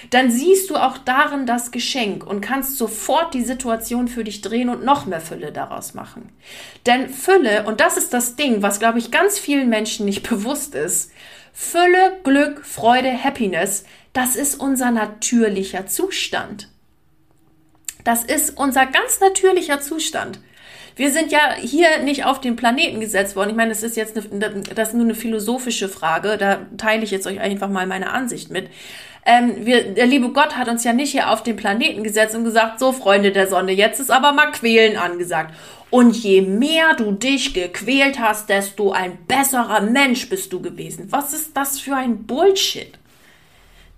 dann 0.09 0.31
siehst 0.31 0.69
du 0.69 0.75
auch 0.75 0.97
darin 0.97 1.45
das 1.45 1.71
Geschenk 1.71 2.25
und 2.25 2.41
kannst 2.41 2.77
sofort 2.77 3.33
die 3.33 3.43
Situation 3.43 4.07
für 4.07 4.23
dich 4.23 4.41
drehen 4.41 4.69
und 4.69 4.83
noch 4.83 5.05
mehr 5.05 5.21
Fülle 5.21 5.51
daraus 5.51 5.93
machen. 5.93 6.29
Denn 6.85 7.09
Fülle, 7.09 7.65
und 7.65 7.79
das 7.79 7.97
ist 7.97 8.13
das 8.13 8.35
Ding, 8.35 8.61
was, 8.61 8.79
glaube 8.79 8.99
ich, 8.99 9.11
ganz 9.11 9.39
vielen 9.39 9.69
Menschen 9.69 10.05
nicht 10.05 10.23
bewusst 10.29 10.75
ist, 10.75 11.11
Fülle, 11.53 12.17
Glück, 12.23 12.65
Freude, 12.65 13.11
Happiness, 13.11 13.83
das 14.13 14.35
ist 14.35 14.55
unser 14.55 14.91
natürlicher 14.91 15.87
Zustand. 15.87 16.69
Das 18.03 18.23
ist 18.23 18.57
unser 18.57 18.85
ganz 18.85 19.19
natürlicher 19.19 19.81
Zustand. 19.81 20.39
Wir 20.95 21.11
sind 21.11 21.31
ja 21.31 21.55
hier 21.55 21.99
nicht 22.03 22.25
auf 22.25 22.41
den 22.41 22.55
Planeten 22.57 22.99
gesetzt 22.99 23.35
worden. 23.37 23.51
Ich 23.51 23.55
meine, 23.55 23.69
das 23.69 23.83
ist 23.83 23.95
jetzt 23.95 24.17
eine, 24.17 24.63
das 24.75 24.89
ist 24.89 24.93
nur 24.95 25.05
eine 25.05 25.15
philosophische 25.15 25.87
Frage. 25.87 26.37
Da 26.37 26.65
teile 26.75 27.03
ich 27.03 27.11
jetzt 27.11 27.25
euch 27.25 27.39
einfach 27.39 27.69
mal 27.69 27.87
meine 27.87 28.11
Ansicht 28.11 28.51
mit. 28.51 28.69
Ähm, 29.25 29.65
wir, 29.65 29.93
der 29.93 30.05
liebe 30.05 30.29
Gott 30.29 30.55
hat 30.55 30.67
uns 30.69 30.83
ja 30.83 30.93
nicht 30.93 31.11
hier 31.11 31.29
auf 31.29 31.43
den 31.43 31.55
Planeten 31.55 32.03
gesetzt 32.03 32.35
und 32.35 32.43
gesagt, 32.43 32.79
so 32.79 32.91
Freunde 32.91 33.31
der 33.31 33.47
Sonne, 33.47 33.71
jetzt 33.71 33.99
ist 33.99 34.11
aber 34.11 34.31
mal 34.31 34.51
Quälen 34.51 34.97
angesagt. 34.97 35.53
Und 35.91 36.15
je 36.15 36.41
mehr 36.41 36.95
du 36.95 37.11
dich 37.11 37.53
gequält 37.53 38.19
hast, 38.19 38.49
desto 38.49 38.91
ein 38.91 39.17
besserer 39.27 39.81
Mensch 39.81 40.29
bist 40.29 40.53
du 40.53 40.61
gewesen. 40.61 41.07
Was 41.09 41.33
ist 41.33 41.57
das 41.57 41.79
für 41.79 41.95
ein 41.95 42.25
Bullshit? 42.25 42.99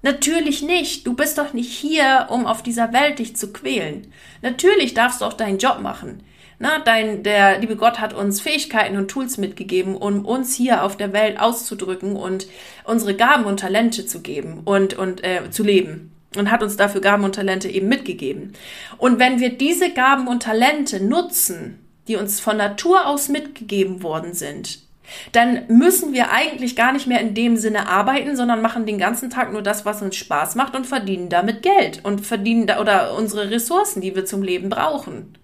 Natürlich 0.01 0.63
nicht. 0.63 1.05
Du 1.05 1.13
bist 1.13 1.37
doch 1.37 1.53
nicht 1.53 1.71
hier, 1.71 2.27
um 2.29 2.47
auf 2.47 2.63
dieser 2.63 2.91
Welt 2.91 3.19
dich 3.19 3.35
zu 3.35 3.53
quälen. 3.53 4.11
Natürlich 4.41 4.93
darfst 4.93 5.21
du 5.21 5.25
auch 5.25 5.33
deinen 5.33 5.59
Job 5.59 5.79
machen. 5.81 6.23
Na, 6.63 6.77
dein, 6.77 7.23
der 7.23 7.57
liebe 7.57 7.75
Gott 7.75 7.99
hat 7.99 8.13
uns 8.13 8.39
Fähigkeiten 8.39 8.95
und 8.95 9.07
Tools 9.07 9.39
mitgegeben, 9.39 9.95
um 9.95 10.23
uns 10.23 10.53
hier 10.53 10.83
auf 10.83 10.95
der 10.95 11.11
Welt 11.11 11.39
auszudrücken 11.39 12.15
und 12.15 12.45
unsere 12.83 13.15
Gaben 13.15 13.45
und 13.45 13.59
Talente 13.59 14.05
zu 14.05 14.21
geben 14.21 14.61
und, 14.63 14.93
und 14.93 15.23
äh, 15.23 15.49
zu 15.49 15.63
leben. 15.63 16.11
Und 16.37 16.51
hat 16.51 16.61
uns 16.61 16.77
dafür 16.77 17.01
Gaben 17.01 17.23
und 17.23 17.33
Talente 17.33 17.67
eben 17.67 17.89
mitgegeben. 17.89 18.53
Und 18.99 19.17
wenn 19.17 19.39
wir 19.39 19.57
diese 19.57 19.91
Gaben 19.91 20.27
und 20.27 20.43
Talente 20.43 21.03
nutzen, 21.03 21.79
die 22.07 22.15
uns 22.15 22.39
von 22.39 22.57
Natur 22.57 23.07
aus 23.07 23.27
mitgegeben 23.27 24.03
worden 24.03 24.33
sind, 24.33 24.83
dann 25.31 25.63
müssen 25.67 26.13
wir 26.13 26.31
eigentlich 26.31 26.75
gar 26.75 26.93
nicht 26.93 27.07
mehr 27.07 27.21
in 27.21 27.33
dem 27.33 27.57
Sinne 27.57 27.89
arbeiten, 27.89 28.35
sondern 28.35 28.61
machen 28.61 28.85
den 28.85 28.99
ganzen 28.99 29.31
Tag 29.31 29.51
nur 29.51 29.63
das, 29.63 29.83
was 29.83 30.03
uns 30.03 30.15
Spaß 30.15 30.53
macht 30.53 30.75
und 30.75 30.85
verdienen 30.85 31.29
damit 31.29 31.63
Geld 31.63 32.05
und 32.05 32.23
verdienen 32.23 32.67
da 32.67 32.79
oder 32.79 33.15
unsere 33.15 33.49
Ressourcen, 33.49 33.99
die 33.99 34.15
wir 34.15 34.25
zum 34.25 34.43
Leben 34.43 34.69
brauchen. 34.69 35.35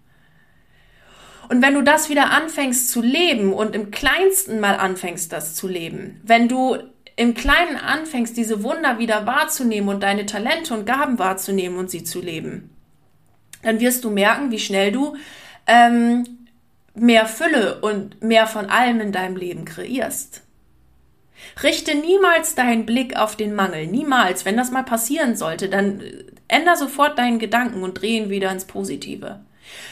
Und 1.50 1.62
wenn 1.62 1.74
du 1.74 1.82
das 1.82 2.10
wieder 2.10 2.32
anfängst 2.32 2.90
zu 2.90 3.02
leben 3.02 3.54
und 3.54 3.74
im 3.76 3.92
kleinsten 3.92 4.60
mal 4.60 4.76
anfängst, 4.76 5.32
das 5.32 5.56
zu 5.56 5.68
leben, 5.68 6.20
wenn 6.24 6.48
du 6.48 6.78
im 7.16 7.34
Kleinen 7.34 7.78
anfängst, 7.78 8.38
diese 8.38 8.64
Wunder 8.64 9.00
wieder 9.00 9.26
wahrzunehmen 9.26 9.90
und 9.90 10.04
deine 10.04 10.26
Talente 10.26 10.74
und 10.74 10.86
Gaben 10.86 11.18
wahrzunehmen 11.18 11.78
und 11.78 11.90
sie 11.90 12.04
zu 12.04 12.22
leben, 12.22 12.70
dann 13.64 13.80
wirst 13.80 14.04
du 14.04 14.12
merken, 14.12 14.52
wie 14.52 14.60
schnell 14.60 14.92
du 14.92 15.16
ähm, 15.66 16.48
mehr 16.94 17.26
Fülle 17.26 17.82
und 17.82 18.22
mehr 18.22 18.46
von 18.46 18.68
allem 18.68 19.00
in 19.00 19.12
deinem 19.12 19.36
Leben 19.36 19.66
kreierst. 19.66 20.44
Richte 21.64 21.96
niemals 21.96 22.56
deinen 22.56 22.86
Blick 22.86 23.16
auf 23.16 23.36
den 23.36 23.56
Mangel, 23.56 23.88
niemals. 23.88 24.46
Wenn 24.46 24.58
das 24.58 24.72
mal 24.72 24.84
passieren 24.84 25.36
sollte, 25.36 25.70
dann 25.70 26.04
änder 26.48 26.76
sofort 26.76 27.18
deinen 27.18 27.40
Gedanken 27.40 27.84
und 27.84 27.96
dreh 27.96 28.18
ihn 28.18 28.30
wieder 28.30 28.52
ins 28.52 28.66
Positive 28.66 29.40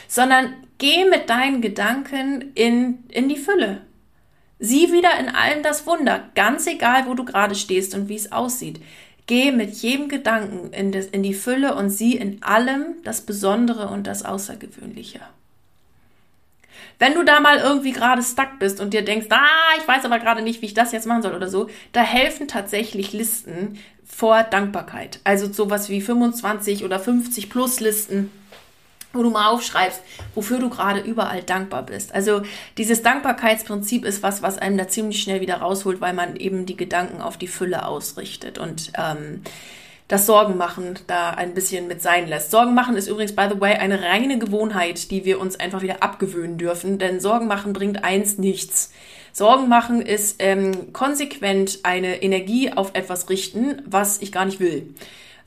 sondern 0.07 0.53
geh 0.77 1.05
mit 1.05 1.29
deinen 1.29 1.61
Gedanken 1.61 2.51
in, 2.55 3.03
in 3.09 3.29
die 3.29 3.37
Fülle. 3.37 3.81
Sieh 4.59 4.91
wieder 4.91 5.19
in 5.19 5.29
allem 5.29 5.63
das 5.63 5.85
Wunder, 5.85 6.29
ganz 6.33 6.65
egal, 6.67 7.07
wo 7.07 7.13
du 7.13 7.25
gerade 7.25 7.55
stehst 7.55 7.93
und 7.93 8.07
wie 8.07 8.15
es 8.15 8.31
aussieht. 8.31 8.81
Geh 9.27 9.51
mit 9.51 9.73
jedem 9.73 10.07
Gedanken 10.07 10.71
in, 10.71 10.91
das, 10.91 11.07
in 11.07 11.23
die 11.23 11.33
Fülle 11.33 11.75
und 11.75 11.89
sieh 11.89 12.15
in 12.15 12.43
allem 12.43 12.95
das 13.03 13.21
Besondere 13.21 13.87
und 13.87 14.07
das 14.07 14.23
Außergewöhnliche. 14.23 15.19
Wenn 16.99 17.13
du 17.15 17.23
da 17.23 17.39
mal 17.39 17.57
irgendwie 17.57 17.91
gerade 17.91 18.23
stuck 18.23 18.59
bist 18.59 18.79
und 18.79 18.93
dir 18.93 19.03
denkst, 19.03 19.27
ah, 19.29 19.77
ich 19.79 19.87
weiß 19.87 20.05
aber 20.05 20.19
gerade 20.19 20.41
nicht, 20.41 20.61
wie 20.61 20.67
ich 20.67 20.73
das 20.73 20.91
jetzt 20.91 21.07
machen 21.07 21.23
soll 21.23 21.33
oder 21.33 21.49
so, 21.49 21.69
da 21.91 22.01
helfen 22.01 22.47
tatsächlich 22.47 23.11
Listen 23.11 23.77
vor 24.05 24.43
Dankbarkeit. 24.43 25.19
Also 25.23 25.51
sowas 25.51 25.89
wie 25.89 25.99
25 25.99 26.85
oder 26.85 26.99
50 26.99 27.49
plus 27.49 27.79
Listen 27.79 28.31
wo 29.15 29.23
du 29.23 29.29
mal 29.29 29.49
aufschreibst, 29.49 30.01
wofür 30.33 30.59
du 30.59 30.69
gerade 30.69 30.99
überall 30.99 31.43
dankbar 31.43 31.83
bist. 31.83 32.13
Also 32.13 32.41
dieses 32.77 33.01
Dankbarkeitsprinzip 33.01 34.05
ist 34.05 34.23
was, 34.23 34.41
was 34.41 34.57
einem 34.57 34.77
da 34.77 34.87
ziemlich 34.87 35.21
schnell 35.21 35.41
wieder 35.41 35.57
rausholt, 35.57 36.01
weil 36.01 36.13
man 36.13 36.35
eben 36.35 36.65
die 36.65 36.77
Gedanken 36.77 37.21
auf 37.21 37.37
die 37.37 37.47
Fülle 37.47 37.85
ausrichtet 37.87 38.57
und 38.57 38.91
ähm, 38.97 39.41
das 40.07 40.27
Sorgen 40.27 40.55
machen 40.55 40.99
da 41.07 41.31
ein 41.31 41.55
bisschen 41.55 41.87
mit 41.87 42.01
sein 42.01 42.27
lässt. 42.27 42.51
Sorgen 42.51 42.75
machen 42.75 42.95
ist 42.95 43.07
übrigens, 43.07 43.35
by 43.35 43.47
the 43.51 43.59
way, 43.59 43.73
eine 43.73 44.03
reine 44.03 44.37
Gewohnheit, 44.37 45.09
die 45.09 45.25
wir 45.25 45.39
uns 45.39 45.59
einfach 45.59 45.81
wieder 45.81 46.03
abgewöhnen 46.03 46.59
dürfen, 46.59 46.99
denn 46.99 47.19
Sorgen 47.19 47.47
machen 47.47 47.73
bringt 47.73 48.03
eins 48.03 48.37
nichts. 48.37 48.91
Sorgen 49.31 49.67
machen 49.67 50.01
ist 50.01 50.35
ähm, 50.39 50.93
konsequent 50.93 51.79
eine 51.83 52.21
Energie 52.21 52.71
auf 52.71 52.91
etwas 52.93 53.29
richten, 53.29 53.81
was 53.85 54.21
ich 54.21 54.31
gar 54.31 54.45
nicht 54.45 54.59
will. 54.59 54.93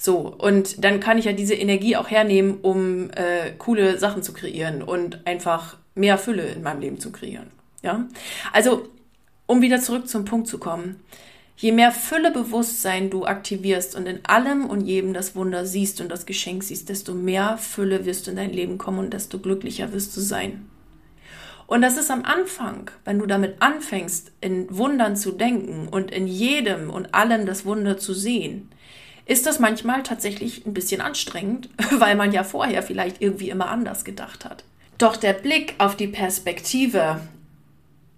So, 0.00 0.18
und 0.18 0.84
dann 0.84 1.00
kann 1.00 1.18
ich 1.18 1.24
ja 1.24 1.32
diese 1.32 1.54
Energie 1.54 1.96
auch 1.96 2.08
hernehmen, 2.08 2.58
um 2.62 3.10
äh, 3.10 3.50
coole 3.58 3.98
Sachen 3.98 4.22
zu 4.22 4.32
kreieren 4.32 4.82
und 4.82 5.26
einfach 5.26 5.76
mehr 5.96 6.16
Fülle 6.18 6.44
in 6.44 6.62
meinem 6.62 6.80
Leben 6.80 7.00
zu 7.00 7.10
kreieren. 7.10 7.50
Ja, 7.82 8.06
also 8.52 8.88
um 9.46 9.60
wieder 9.60 9.80
zurück 9.80 10.08
zum 10.08 10.24
Punkt 10.24 10.46
zu 10.46 10.58
kommen. 10.58 11.00
Je 11.56 11.72
mehr 11.72 11.90
Füllebewusstsein 11.90 13.10
du 13.10 13.24
aktivierst 13.24 13.96
und 13.96 14.06
in 14.06 14.24
allem 14.24 14.66
und 14.66 14.82
jedem 14.82 15.12
das 15.12 15.34
Wunder 15.34 15.66
siehst 15.66 16.00
und 16.00 16.08
das 16.08 16.24
Geschenk 16.26 16.62
siehst, 16.62 16.88
desto 16.88 17.14
mehr 17.14 17.58
Fülle 17.58 18.04
wirst 18.04 18.26
du 18.26 18.30
in 18.30 18.36
dein 18.36 18.52
Leben 18.52 18.78
kommen 18.78 19.00
und 19.00 19.12
desto 19.12 19.40
glücklicher 19.40 19.92
wirst 19.92 20.16
du 20.16 20.20
sein. 20.20 20.68
Und 21.66 21.82
das 21.82 21.96
ist 21.96 22.12
am 22.12 22.24
Anfang, 22.24 22.90
wenn 23.04 23.18
du 23.18 23.26
damit 23.26 23.56
anfängst, 23.60 24.30
in 24.40 24.66
Wundern 24.70 25.16
zu 25.16 25.32
denken 25.32 25.88
und 25.88 26.12
in 26.12 26.28
jedem 26.28 26.90
und 26.90 27.12
allem 27.14 27.44
das 27.44 27.64
Wunder 27.64 27.98
zu 27.98 28.14
sehen, 28.14 28.70
ist 29.28 29.46
das 29.46 29.58
manchmal 29.58 30.02
tatsächlich 30.02 30.66
ein 30.66 30.74
bisschen 30.74 31.00
anstrengend, 31.00 31.68
weil 31.98 32.16
man 32.16 32.32
ja 32.32 32.42
vorher 32.42 32.82
vielleicht 32.82 33.22
irgendwie 33.22 33.50
immer 33.50 33.68
anders 33.68 34.04
gedacht 34.04 34.44
hat. 34.44 34.64
Doch 34.96 35.16
der 35.16 35.34
Blick 35.34 35.74
auf 35.78 35.94
die 35.94 36.08
Perspektive, 36.08 37.20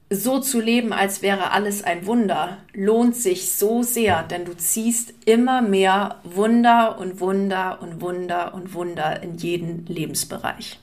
so 0.09 0.41
zu 0.41 0.61
leben, 0.61 0.93
als 0.93 1.21
wäre 1.21 1.51
alles 1.51 1.85
ein 1.85 2.07
Wunder, 2.07 2.59
lohnt 2.73 3.17
sich 3.17 3.53
so 3.53 3.83
sehr, 3.83 4.23
denn 4.23 4.45
du 4.45 4.57
ziehst 4.57 5.13
immer 5.25 5.63
mehr 5.63 6.21
Wunder 6.25 6.99
und 6.99 7.21
Wunder 7.21 7.79
und 7.83 8.01
Wunder 8.01 8.55
und 8.55 8.73
Wunder 8.73 9.23
in 9.23 9.37
jeden 9.37 9.87
Lebensbereich. 9.87 10.79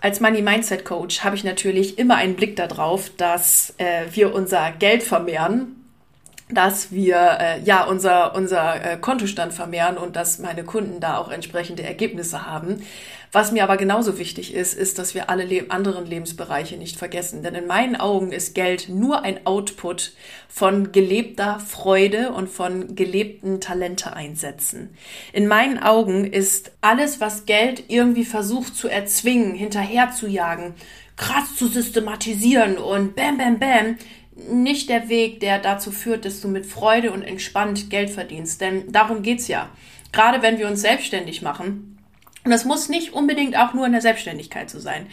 Als 0.00 0.20
Money 0.20 0.42
Mindset 0.42 0.84
Coach 0.84 1.24
habe 1.24 1.36
ich 1.36 1.44
natürlich 1.44 1.98
immer 1.98 2.16
einen 2.16 2.36
Blick 2.36 2.56
darauf, 2.56 3.10
dass 3.16 3.74
äh, 3.78 4.04
wir 4.12 4.34
unser 4.34 4.70
Geld 4.72 5.02
vermehren 5.02 5.83
dass 6.50 6.92
wir 6.92 7.38
äh, 7.40 7.60
ja 7.62 7.84
unser, 7.84 8.34
unser 8.34 8.92
äh, 8.92 8.96
Kontostand 8.98 9.54
vermehren 9.54 9.96
und 9.96 10.14
dass 10.14 10.38
meine 10.38 10.62
Kunden 10.64 11.00
da 11.00 11.16
auch 11.16 11.30
entsprechende 11.30 11.82
Ergebnisse 11.82 12.46
haben. 12.46 12.82
Was 13.32 13.50
mir 13.50 13.64
aber 13.64 13.76
genauso 13.76 14.18
wichtig 14.18 14.54
ist, 14.54 14.74
ist, 14.74 14.98
dass 14.98 15.14
wir 15.14 15.28
alle 15.28 15.44
le 15.44 15.68
anderen 15.70 16.06
Lebensbereiche 16.06 16.76
nicht 16.76 16.96
vergessen. 16.96 17.42
Denn 17.42 17.56
in 17.56 17.66
meinen 17.66 17.96
Augen 17.96 18.30
ist 18.30 18.54
Geld 18.54 18.88
nur 18.88 19.22
ein 19.22 19.44
Output 19.44 20.12
von 20.48 20.92
gelebter 20.92 21.58
Freude 21.58 22.30
und 22.30 22.48
von 22.48 22.94
gelebten 22.94 23.60
Talente 23.60 24.14
einsetzen. 24.14 24.96
In 25.32 25.48
meinen 25.48 25.82
Augen 25.82 26.24
ist 26.30 26.72
alles, 26.80 27.20
was 27.20 27.44
Geld 27.44 27.84
irgendwie 27.88 28.24
versucht 28.24 28.76
zu 28.76 28.86
erzwingen, 28.86 29.54
hinterher 29.54 30.12
zu 30.12 30.28
jagen, 30.28 30.74
krass 31.16 31.56
zu 31.56 31.66
systematisieren 31.66 32.78
und 32.78 33.16
bam, 33.16 33.38
bam, 33.38 33.58
bam, 33.58 33.96
nicht 34.36 34.88
der 34.88 35.08
Weg, 35.08 35.40
der 35.40 35.58
dazu 35.58 35.90
führt, 35.90 36.24
dass 36.24 36.40
du 36.40 36.48
mit 36.48 36.66
Freude 36.66 37.12
und 37.12 37.22
entspannt 37.22 37.90
Geld 37.90 38.10
verdienst. 38.10 38.60
Denn 38.60 38.90
darum 38.90 39.22
geht's 39.22 39.48
ja. 39.48 39.68
Gerade 40.12 40.42
wenn 40.42 40.58
wir 40.58 40.68
uns 40.68 40.80
selbstständig 40.80 41.42
machen. 41.42 41.98
Und 42.44 42.50
das 42.50 42.64
muss 42.64 42.88
nicht 42.88 43.12
unbedingt 43.12 43.56
auch 43.56 43.74
nur 43.74 43.86
in 43.86 43.92
der 43.92 44.00
Selbstständigkeit 44.00 44.70
so 44.70 44.78
sein. 44.78 45.06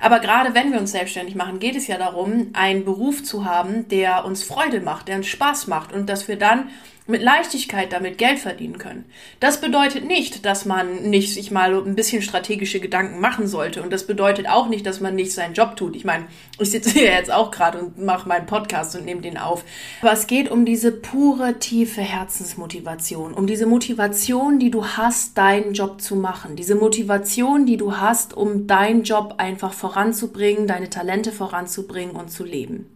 Aber 0.00 0.20
gerade 0.20 0.54
wenn 0.54 0.72
wir 0.72 0.78
uns 0.78 0.92
selbstständig 0.92 1.34
machen, 1.34 1.58
geht 1.58 1.74
es 1.74 1.86
ja 1.86 1.96
darum, 1.96 2.50
einen 2.52 2.84
Beruf 2.84 3.22
zu 3.22 3.44
haben, 3.44 3.88
der 3.88 4.24
uns 4.24 4.42
Freude 4.42 4.80
macht, 4.80 5.08
der 5.08 5.16
uns 5.16 5.26
Spaß 5.26 5.66
macht 5.68 5.92
und 5.92 6.08
dass 6.08 6.28
wir 6.28 6.36
dann 6.36 6.68
mit 7.06 7.22
Leichtigkeit 7.22 7.92
damit 7.92 8.18
Geld 8.18 8.38
verdienen 8.38 8.78
können. 8.78 9.04
Das 9.38 9.60
bedeutet 9.60 10.04
nicht, 10.04 10.44
dass 10.44 10.64
man 10.64 11.08
nicht 11.08 11.32
sich 11.32 11.50
mal 11.50 11.74
ein 11.74 11.94
bisschen 11.94 12.20
strategische 12.22 12.80
Gedanken 12.80 13.20
machen 13.20 13.46
sollte. 13.46 13.82
Und 13.82 13.92
das 13.92 14.06
bedeutet 14.06 14.48
auch 14.48 14.68
nicht, 14.68 14.86
dass 14.86 15.00
man 15.00 15.14
nicht 15.14 15.32
seinen 15.32 15.54
Job 15.54 15.76
tut. 15.76 15.94
Ich 15.94 16.04
meine, 16.04 16.26
ich 16.58 16.70
sitze 16.70 16.90
hier 16.90 17.12
jetzt 17.12 17.32
auch 17.32 17.50
gerade 17.50 17.78
und 17.78 17.98
mache 18.04 18.28
meinen 18.28 18.46
Podcast 18.46 18.96
und 18.96 19.04
nehme 19.04 19.20
den 19.20 19.38
auf. 19.38 19.64
Aber 20.02 20.12
es 20.12 20.26
geht 20.26 20.50
um 20.50 20.64
diese 20.64 20.90
pure, 20.90 21.58
tiefe 21.58 22.00
Herzensmotivation. 22.00 23.34
Um 23.34 23.46
diese 23.46 23.66
Motivation, 23.66 24.58
die 24.58 24.70
du 24.70 24.84
hast, 24.84 25.38
deinen 25.38 25.74
Job 25.74 26.00
zu 26.00 26.16
machen. 26.16 26.56
Diese 26.56 26.74
Motivation, 26.74 27.66
die 27.66 27.76
du 27.76 27.98
hast, 27.98 28.34
um 28.34 28.66
deinen 28.66 29.04
Job 29.04 29.34
einfach 29.38 29.72
voranzubringen, 29.72 30.66
deine 30.66 30.90
Talente 30.90 31.30
voranzubringen 31.30 32.16
und 32.16 32.30
zu 32.30 32.44
leben. 32.44 32.86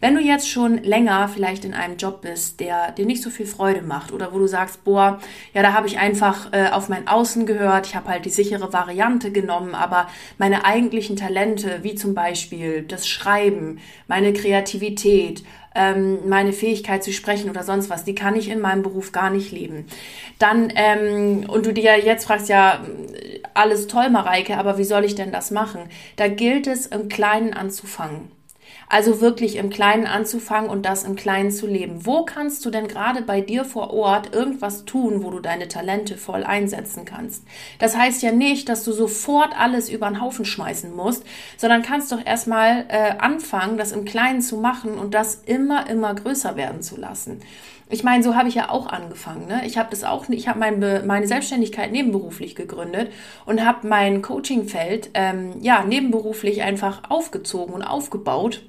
Wenn 0.00 0.14
du 0.14 0.22
jetzt 0.22 0.48
schon 0.48 0.78
länger 0.78 1.28
vielleicht 1.28 1.66
in 1.66 1.74
einem 1.74 1.98
Job 1.98 2.22
bist, 2.22 2.58
der 2.60 2.90
dir 2.92 3.04
nicht 3.04 3.22
so 3.22 3.28
viel 3.28 3.44
Freude 3.44 3.82
macht 3.82 4.12
oder 4.12 4.32
wo 4.32 4.38
du 4.38 4.46
sagst, 4.46 4.82
boah, 4.82 5.20
ja, 5.52 5.60
da 5.60 5.74
habe 5.74 5.86
ich 5.86 5.98
einfach 5.98 6.52
äh, 6.52 6.70
auf 6.70 6.88
mein 6.88 7.06
Außen 7.06 7.44
gehört, 7.44 7.86
ich 7.86 7.94
habe 7.94 8.08
halt 8.08 8.24
die 8.24 8.30
sichere 8.30 8.72
Variante 8.72 9.30
genommen, 9.30 9.74
aber 9.74 10.08
meine 10.38 10.64
eigentlichen 10.64 11.16
Talente, 11.16 11.80
wie 11.82 11.96
zum 11.96 12.14
Beispiel 12.14 12.82
das 12.82 13.06
Schreiben, 13.06 13.78
meine 14.08 14.32
Kreativität, 14.32 15.44
ähm, 15.74 16.26
meine 16.26 16.54
Fähigkeit 16.54 17.04
zu 17.04 17.12
sprechen 17.12 17.50
oder 17.50 17.62
sonst 17.62 17.90
was, 17.90 18.04
die 18.04 18.14
kann 18.14 18.36
ich 18.36 18.48
in 18.48 18.60
meinem 18.60 18.82
Beruf 18.82 19.12
gar 19.12 19.28
nicht 19.28 19.52
leben. 19.52 19.84
Dann, 20.38 20.72
ähm, 20.76 21.44
und 21.46 21.66
du 21.66 21.74
dir 21.74 21.98
jetzt 21.98 22.24
fragst, 22.24 22.48
ja, 22.48 22.80
alles 23.52 23.86
toll, 23.86 24.08
Mareike, 24.08 24.56
aber 24.56 24.78
wie 24.78 24.84
soll 24.84 25.04
ich 25.04 25.14
denn 25.14 25.30
das 25.30 25.50
machen? 25.50 25.82
Da 26.16 26.28
gilt 26.28 26.66
es, 26.66 26.86
im 26.86 27.10
Kleinen 27.10 27.52
anzufangen. 27.52 28.39
Also 28.92 29.20
wirklich 29.20 29.54
im 29.54 29.70
Kleinen 29.70 30.08
anzufangen 30.08 30.68
und 30.68 30.84
das 30.84 31.04
im 31.04 31.14
Kleinen 31.14 31.52
zu 31.52 31.68
leben. 31.68 32.04
Wo 32.06 32.24
kannst 32.24 32.66
du 32.66 32.70
denn 32.70 32.88
gerade 32.88 33.22
bei 33.22 33.40
dir 33.40 33.64
vor 33.64 33.92
Ort 33.92 34.34
irgendwas 34.34 34.84
tun, 34.84 35.22
wo 35.22 35.30
du 35.30 35.38
deine 35.38 35.68
Talente 35.68 36.16
voll 36.16 36.42
einsetzen 36.42 37.04
kannst? 37.04 37.44
Das 37.78 37.96
heißt 37.96 38.20
ja 38.20 38.32
nicht, 38.32 38.68
dass 38.68 38.82
du 38.82 38.90
sofort 38.90 39.56
alles 39.56 39.88
über 39.90 40.08
den 40.08 40.20
Haufen 40.20 40.44
schmeißen 40.44 40.92
musst, 40.92 41.24
sondern 41.56 41.82
kannst 41.82 42.10
doch 42.10 42.26
erstmal 42.26 42.86
äh, 42.88 43.12
anfangen, 43.16 43.78
das 43.78 43.92
im 43.92 44.04
Kleinen 44.04 44.42
zu 44.42 44.56
machen 44.56 44.98
und 44.98 45.14
das 45.14 45.36
immer, 45.46 45.88
immer 45.88 46.12
größer 46.12 46.56
werden 46.56 46.82
zu 46.82 46.96
lassen. 46.96 47.42
Ich 47.90 48.02
meine, 48.02 48.24
so 48.24 48.34
habe 48.34 48.48
ich 48.48 48.56
ja 48.56 48.70
auch 48.70 48.88
angefangen. 48.88 49.46
Ne? 49.46 49.62
Ich 49.66 49.78
habe 49.78 49.90
das 49.90 50.02
auch, 50.02 50.28
ich 50.28 50.48
habe 50.48 50.58
mein, 50.58 51.06
meine 51.06 51.28
Selbstständigkeit 51.28 51.92
nebenberuflich 51.92 52.56
gegründet 52.56 53.12
und 53.46 53.64
habe 53.64 53.86
mein 53.86 54.20
Coachingfeld 54.20 55.10
ähm, 55.14 55.52
ja 55.60 55.84
nebenberuflich 55.84 56.62
einfach 56.62 57.02
aufgezogen 57.08 57.72
und 57.72 57.84
aufgebaut 57.84 58.62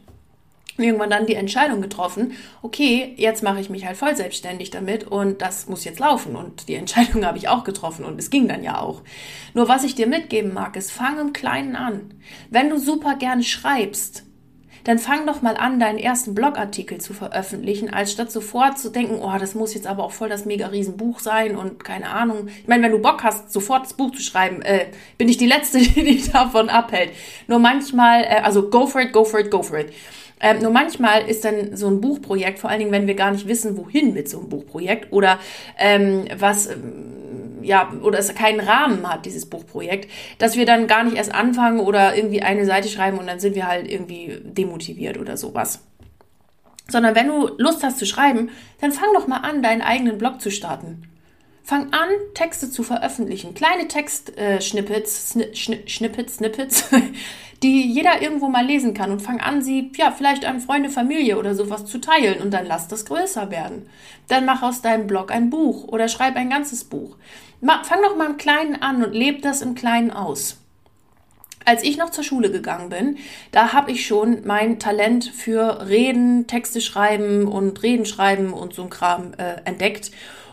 irgendwann 0.78 1.10
dann 1.10 1.26
die 1.26 1.36
Entscheidung 1.36 1.82
getroffen, 1.82 2.34
okay, 2.62 3.14
jetzt 3.18 3.44
mache 3.44 3.60
ich 3.60 3.70
mich 3.70 3.86
halt 3.86 3.98
voll 3.98 4.16
selbstständig 4.16 4.72
damit 4.72 5.06
und 5.06 5.42
das 5.42 5.68
muss 5.68 5.84
jetzt 5.84 6.00
laufen. 6.00 6.36
Und 6.36 6.68
die 6.68 6.76
Entscheidung 6.76 7.26
habe 7.26 7.38
ich 7.38 7.48
auch 7.48 7.64
getroffen 7.64 8.06
und 8.06 8.20
es 8.20 8.30
ging 8.30 8.48
dann 8.48 8.64
ja 8.64 8.80
auch. 8.80 9.02
Nur 9.54 9.68
was 9.68 9.84
ich 9.84 9.96
dir 9.96 10.08
mitgeben 10.08 10.54
mag, 10.54 10.76
ist, 10.76 10.92
fang 10.92 11.20
im 11.20 11.34
Kleinen 11.34 11.76
an. 11.76 12.14
Wenn 12.50 12.70
du 12.70 12.78
super 12.78 13.16
gerne 13.16 13.44
schreibst, 13.44 14.24
dann 14.84 14.98
fang 14.98 15.28
doch 15.28 15.42
mal 15.42 15.58
an, 15.58 15.80
deinen 15.80 16.00
ersten 16.00 16.34
Blogartikel 16.34 17.00
zu 17.00 17.14
veröffentlichen, 17.14 17.94
als 17.94 18.12
statt 18.12 18.32
sofort 18.32 18.80
zu 18.80 18.90
denken, 18.90 19.20
oh, 19.22 19.38
das 19.38 19.54
muss 19.54 19.74
jetzt 19.74 19.88
aber 19.88 20.04
auch 20.04 20.12
voll 20.12 20.30
das 20.30 20.46
mega 20.46 20.68
Riesenbuch 20.68 21.20
sein 21.20 21.56
und 21.56 21.84
keine 21.84 22.10
Ahnung. 22.10 22.48
Ich 22.48 22.68
meine, 22.68 22.84
wenn 22.84 22.92
du 22.92 23.00
Bock 23.00 23.24
hast, 23.24 23.52
sofort 23.52 23.86
das 23.86 23.94
Buch 23.94 24.12
zu 24.12 24.22
schreiben, 24.22 24.62
äh, 24.62 24.88
bin 25.18 25.30
ich 25.30 25.38
die 25.38 25.48
Letzte, 25.48 25.78
die 25.80 26.04
dich 26.04 26.32
davon 26.32 26.70
abhält. 26.70 27.12
Nur 27.48 27.60
manchmal, 27.60 28.24
äh, 28.24 28.42
also 28.44 28.70
go 28.70 28.88
for 28.88 29.02
it, 29.02 29.14
go 29.14 29.24
for 29.24 29.40
it, 29.40 29.52
go 29.52 29.62
for 29.62 29.78
it. 29.78 29.94
Ähm, 30.42 30.60
nur 30.60 30.72
manchmal 30.72 31.28
ist 31.28 31.46
dann 31.46 31.76
so 31.76 31.88
ein 31.88 32.02
Buchprojekt, 32.02 32.60
vor 32.60 32.70
allen 32.70 32.80
Dingen, 32.80 32.92
wenn 32.92 33.08
wir 33.08 33.14
gar 33.14 33.32
nicht 33.32 33.48
wissen, 33.48 33.78
wohin 33.78 34.14
mit 34.14 34.28
so 34.28 34.40
einem 34.40 34.50
Buchprojekt 34.50 35.12
oder 35.12 35.40
ähm, 35.78 36.26
was, 36.38 36.68
ähm, 36.68 37.60
ja, 37.62 37.92
oder 38.02 38.18
es 38.18 38.34
keinen 38.34 38.60
Rahmen 38.60 39.08
hat, 39.08 39.26
dieses 39.26 39.46
Buchprojekt, 39.46 40.10
dass 40.40 40.56
wir 40.56 40.66
dann 40.66 40.88
gar 40.88 41.04
nicht 41.04 41.16
erst 41.16 41.34
anfangen 41.34 41.80
oder 41.80 42.16
irgendwie 42.16 42.42
eine 42.42 42.66
Seite 42.66 42.90
schreiben 42.90 43.20
und 43.20 43.28
dann 43.28 43.40
sind 43.40 43.56
wir 43.56 43.68
halt 43.68 43.90
irgendwie 43.90 44.40
demotiviert 44.44 45.18
oder 45.20 45.38
sowas. 45.38 45.84
Sondern 46.90 47.16
wenn 47.16 47.28
du 47.28 47.50
Lust 47.58 47.84
hast 47.84 48.00
zu 48.00 48.06
schreiben, 48.06 48.50
dann 48.82 48.92
fang 48.92 49.10
doch 49.14 49.28
mal 49.28 49.38
an, 49.38 49.62
deinen 49.62 49.82
eigenen 49.82 50.18
Blog 50.18 50.42
zu 50.42 50.50
starten. 50.50 51.04
Fang 51.64 51.94
an, 51.94 52.10
Texte 52.34 52.70
zu 52.72 52.84
veröffentlichen. 52.84 53.54
Kleine 53.54 53.88
Textschnippets, 53.88 55.36
äh, 55.36 55.56
Schni 55.56 55.84
Schnippets, 55.86 56.36
Snippets, 56.36 56.86
die 57.64 57.88
jeder 57.92 58.22
irgendwo 58.22 58.48
mal 58.48 58.66
lesen 58.66 58.94
kann 58.94 59.12
und 59.12 59.22
fang 59.22 59.40
an, 59.40 59.62
sie 59.62 59.92
ja 59.96 60.12
vielleicht 60.12 60.46
an 60.46 60.60
Freunde, 60.60 60.90
Familie 60.90 61.38
oder 61.38 61.54
sowas 61.54 61.86
zu 61.86 62.00
teilen 62.00 62.42
und 62.42 62.52
dann 62.52 62.66
lass 62.66 62.88
das 62.88 63.06
größer 63.06 63.52
werden. 63.52 63.88
Dann 64.28 64.46
mach 64.46 64.64
aus 64.64 64.82
deinem 64.82 65.06
Blog 65.06 65.32
ein 65.32 65.50
Buch 65.50 65.88
oder 65.88 66.08
schreib 66.08 66.36
ein 66.36 66.50
ganzes 66.50 66.84
Buch. 66.84 67.18
Fang 67.62 68.02
doch 68.02 68.18
mal 68.18 68.32
im 68.32 68.38
Kleinen 68.38 68.82
an 68.82 69.04
und 69.04 69.14
leb 69.14 69.44
das 69.44 69.62
im 69.62 69.76
Kleinen 69.76 70.12
aus. 70.12 70.58
Als 71.64 71.84
ich 71.84 71.96
noch 71.98 72.10
zur 72.10 72.24
Schule 72.24 72.50
gegangen 72.50 72.90
bin, 72.90 73.18
da 73.52 73.72
habe 73.72 73.92
ich 73.92 74.08
schon 74.08 74.42
mein 74.46 74.80
Talent 74.80 75.26
für 75.26 75.88
Reden, 75.88 76.48
Texte 76.48 76.82
schreiben 76.82 77.48
und 77.48 77.84
Reden 77.84 78.08
schreiben 78.08 78.52
und 78.52 78.74
so 78.74 78.82
ein 78.82 78.90
Kram 78.90 79.34
äh, 79.38 79.62
entdeckt 79.66 80.10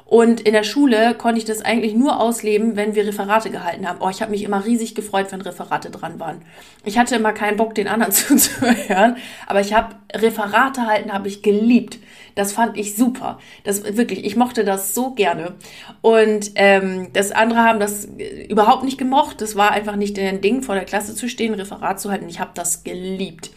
und 0.08 0.40
in 0.40 0.54
der 0.54 0.62
Schule 0.62 1.14
konnte 1.14 1.38
ich 1.38 1.44
das 1.44 1.60
eigentlich 1.60 1.94
nur 1.94 2.18
ausleben, 2.18 2.76
wenn 2.76 2.94
wir 2.94 3.06
Referate 3.06 3.50
gehalten 3.50 3.86
haben. 3.86 3.98
Oh, 4.00 4.08
ich 4.08 4.22
habe 4.22 4.30
mich 4.30 4.42
immer 4.42 4.64
riesig 4.64 4.94
gefreut, 4.94 5.26
wenn 5.30 5.42
Referate 5.42 5.90
dran 5.90 6.18
waren. 6.18 6.40
Ich 6.86 6.96
hatte 6.96 7.14
immer 7.14 7.32
keinen 7.32 7.58
Bock, 7.58 7.74
den 7.74 7.88
anderen 7.88 8.12
zuzuhören, 8.14 9.18
aber 9.46 9.60
ich 9.60 9.74
habe 9.74 9.96
Referate 10.14 10.86
halten, 10.86 11.12
habe 11.12 11.28
ich 11.28 11.42
geliebt. 11.42 11.98
Das 12.36 12.52
fand 12.52 12.78
ich 12.78 12.96
super. 12.96 13.38
Das 13.64 13.84
wirklich, 13.98 14.24
ich 14.24 14.34
mochte 14.34 14.64
das 14.64 14.94
so 14.94 15.10
gerne. 15.10 15.56
Und 16.00 16.52
ähm, 16.54 17.08
das 17.12 17.30
andere 17.30 17.58
haben 17.58 17.78
das 17.78 18.08
überhaupt 18.48 18.84
nicht 18.84 18.96
gemocht. 18.96 19.42
Das 19.42 19.56
war 19.56 19.72
einfach 19.72 19.96
nicht 19.96 20.18
ein 20.18 20.40
Ding, 20.40 20.62
vor 20.62 20.74
der 20.74 20.86
Klasse 20.86 21.14
zu 21.14 21.28
stehen, 21.28 21.52
Referat 21.52 22.00
zu 22.00 22.10
halten. 22.10 22.30
Ich 22.30 22.40
habe 22.40 22.52
das 22.54 22.82
geliebt. 22.82 23.50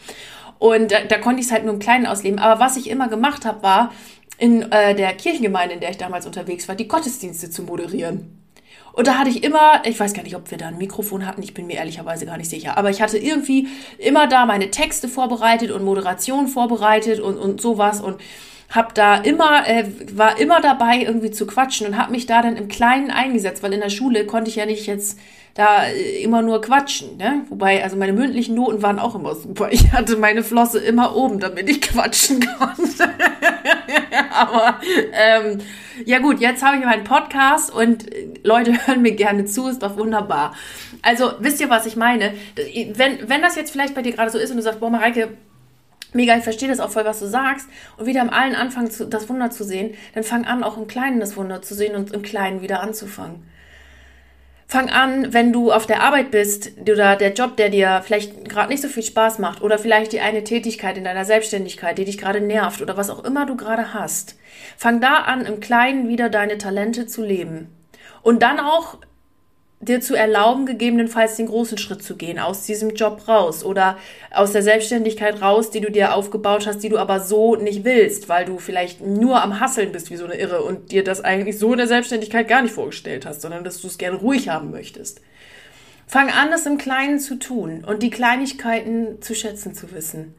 Und 0.58 0.92
da, 0.92 0.98
da 1.08 1.16
konnte 1.16 1.40
ich 1.40 1.46
es 1.46 1.52
halt 1.52 1.64
nur 1.64 1.72
im 1.72 1.80
Kleinen 1.80 2.06
ausleben. 2.06 2.38
Aber 2.38 2.60
was 2.60 2.76
ich 2.76 2.90
immer 2.90 3.08
gemacht 3.08 3.46
habe, 3.46 3.62
war, 3.62 3.90
in 4.38 4.70
äh, 4.72 4.94
der 4.94 5.12
Kirchengemeinde, 5.14 5.74
in 5.74 5.80
der 5.80 5.90
ich 5.90 5.98
damals 5.98 6.26
unterwegs 6.26 6.68
war, 6.68 6.74
die 6.74 6.88
Gottesdienste 6.88 7.50
zu 7.50 7.62
moderieren. 7.62 8.38
Und 8.92 9.06
da 9.06 9.18
hatte 9.18 9.30
ich 9.30 9.42
immer, 9.42 9.82
ich 9.84 9.98
weiß 9.98 10.12
gar 10.12 10.22
nicht, 10.22 10.36
ob 10.36 10.50
wir 10.50 10.58
da 10.58 10.68
ein 10.68 10.78
Mikrofon 10.78 11.26
hatten, 11.26 11.42
ich 11.42 11.54
bin 11.54 11.66
mir 11.66 11.76
ehrlicherweise 11.76 12.26
gar 12.26 12.36
nicht 12.36 12.50
sicher, 12.50 12.76
aber 12.76 12.90
ich 12.90 13.00
hatte 13.00 13.16
irgendwie 13.16 13.68
immer 13.98 14.26
da 14.26 14.44
meine 14.44 14.70
Texte 14.70 15.08
vorbereitet 15.08 15.70
und 15.70 15.82
Moderation 15.82 16.46
vorbereitet 16.46 17.20
und, 17.20 17.38
und 17.38 17.60
sowas 17.60 18.00
und 18.00 18.20
hab 18.68 18.94
da 18.94 19.16
immer, 19.16 19.66
äh, 19.68 19.84
war 20.12 20.38
immer 20.38 20.60
dabei 20.60 20.98
irgendwie 20.98 21.30
zu 21.30 21.46
quatschen 21.46 21.86
und 21.86 21.98
hab 21.98 22.10
mich 22.10 22.26
da 22.26 22.42
dann 22.42 22.56
im 22.56 22.68
Kleinen 22.68 23.10
eingesetzt, 23.10 23.62
weil 23.62 23.72
in 23.72 23.80
der 23.80 23.90
Schule 23.90 24.26
konnte 24.26 24.50
ich 24.50 24.56
ja 24.56 24.66
nicht 24.66 24.86
jetzt 24.86 25.18
da 25.54 25.84
äh, 25.86 26.22
immer 26.22 26.42
nur 26.42 26.60
quatschen, 26.60 27.16
ne? 27.16 27.44
Wobei, 27.48 27.82
also 27.82 27.96
meine 27.96 28.12
mündlichen 28.12 28.54
Noten 28.54 28.82
waren 28.82 28.98
auch 28.98 29.14
immer 29.14 29.34
super. 29.34 29.68
Ich 29.70 29.92
hatte 29.92 30.16
meine 30.16 30.42
Flosse 30.42 30.78
immer 30.78 31.14
oben, 31.14 31.40
damit 31.40 31.68
ich 31.68 31.80
quatschen 31.80 32.40
konnte. 32.58 33.10
Aber 34.30 34.80
ähm, 35.12 35.58
ja 36.06 36.18
gut, 36.18 36.40
jetzt 36.40 36.62
habe 36.62 36.78
ich 36.78 36.84
meinen 36.84 37.04
Podcast 37.04 37.72
und 37.72 38.12
äh, 38.12 38.28
Leute 38.42 38.72
hören 38.86 39.02
mir 39.02 39.12
gerne 39.12 39.44
zu, 39.44 39.68
ist 39.68 39.82
doch 39.82 39.96
wunderbar. 39.96 40.54
Also 41.02 41.32
wisst 41.40 41.60
ihr, 41.60 41.68
was 41.68 41.86
ich 41.86 41.96
meine? 41.96 42.32
Wenn, 42.94 43.28
wenn 43.28 43.42
das 43.42 43.56
jetzt 43.56 43.72
vielleicht 43.72 43.94
bei 43.94 44.02
dir 44.02 44.12
gerade 44.12 44.30
so 44.30 44.38
ist 44.38 44.50
und 44.50 44.56
du 44.56 44.62
sagst, 44.62 44.80
boah, 44.80 44.90
Mareike, 44.90 45.30
mega, 46.12 46.36
ich 46.36 46.44
verstehe 46.44 46.68
das 46.68 46.80
auch 46.80 46.90
voll, 46.90 47.04
was 47.04 47.18
du 47.18 47.26
sagst, 47.26 47.68
und 47.96 48.06
wieder 48.06 48.22
im 48.22 48.30
Allen 48.30 48.54
anfangen, 48.54 48.90
das 49.10 49.28
Wunder 49.28 49.50
zu 49.50 49.64
sehen, 49.64 49.94
dann 50.14 50.22
fang 50.24 50.44
an, 50.44 50.62
auch 50.62 50.76
im 50.76 50.86
Kleinen 50.86 51.20
das 51.20 51.36
Wunder 51.36 51.62
zu 51.62 51.74
sehen 51.74 51.96
und 51.96 52.12
im 52.12 52.22
Kleinen 52.22 52.62
wieder 52.62 52.80
anzufangen. 52.80 53.42
Fang 54.72 54.88
an, 54.88 55.34
wenn 55.34 55.52
du 55.52 55.70
auf 55.70 55.84
der 55.84 56.02
Arbeit 56.02 56.30
bist 56.30 56.72
oder 56.80 57.14
der 57.16 57.34
Job, 57.34 57.58
der 57.58 57.68
dir 57.68 58.00
vielleicht 58.02 58.48
gerade 58.48 58.70
nicht 58.70 58.80
so 58.80 58.88
viel 58.88 59.02
Spaß 59.02 59.38
macht 59.38 59.60
oder 59.60 59.78
vielleicht 59.78 60.12
die 60.12 60.20
eine 60.20 60.44
Tätigkeit 60.44 60.96
in 60.96 61.04
deiner 61.04 61.26
Selbstständigkeit, 61.26 61.98
die 61.98 62.06
dich 62.06 62.16
gerade 62.16 62.40
nervt 62.40 62.80
oder 62.80 62.96
was 62.96 63.10
auch 63.10 63.22
immer 63.22 63.44
du 63.44 63.54
gerade 63.54 63.92
hast. 63.92 64.38
Fang 64.78 65.02
da 65.02 65.16
an, 65.16 65.44
im 65.44 65.60
Kleinen 65.60 66.08
wieder 66.08 66.30
deine 66.30 66.56
Talente 66.56 67.06
zu 67.06 67.22
leben. 67.22 67.68
Und 68.22 68.42
dann 68.42 68.60
auch 68.60 68.96
dir 69.82 70.00
zu 70.00 70.14
erlauben, 70.14 70.64
gegebenenfalls 70.64 71.36
den 71.36 71.46
großen 71.46 71.76
Schritt 71.76 72.02
zu 72.02 72.16
gehen, 72.16 72.38
aus 72.38 72.64
diesem 72.64 72.94
Job 72.94 73.26
raus 73.26 73.64
oder 73.64 73.98
aus 74.30 74.52
der 74.52 74.62
Selbstständigkeit 74.62 75.42
raus, 75.42 75.70
die 75.70 75.80
du 75.80 75.90
dir 75.90 76.14
aufgebaut 76.14 76.66
hast, 76.66 76.78
die 76.78 76.88
du 76.88 76.98
aber 76.98 77.18
so 77.18 77.56
nicht 77.56 77.84
willst, 77.84 78.28
weil 78.28 78.44
du 78.44 78.58
vielleicht 78.58 79.00
nur 79.00 79.42
am 79.42 79.58
Hasseln 79.58 79.90
bist 79.90 80.10
wie 80.10 80.16
so 80.16 80.24
eine 80.24 80.36
Irre 80.36 80.62
und 80.62 80.92
dir 80.92 81.02
das 81.02 81.20
eigentlich 81.20 81.58
so 81.58 81.72
in 81.72 81.78
der 81.78 81.88
Selbstständigkeit 81.88 82.46
gar 82.46 82.62
nicht 82.62 82.74
vorgestellt 82.74 83.26
hast, 83.26 83.42
sondern 83.42 83.64
dass 83.64 83.80
du 83.80 83.88
es 83.88 83.98
gerne 83.98 84.18
ruhig 84.18 84.48
haben 84.48 84.70
möchtest. 84.70 85.20
Fang 86.06 86.30
an, 86.30 86.50
das 86.52 86.64
im 86.66 86.78
Kleinen 86.78 87.18
zu 87.18 87.36
tun 87.36 87.84
und 87.84 88.04
die 88.04 88.10
Kleinigkeiten 88.10 89.20
zu 89.20 89.34
schätzen 89.34 89.74
zu 89.74 89.92
wissen. 89.92 90.34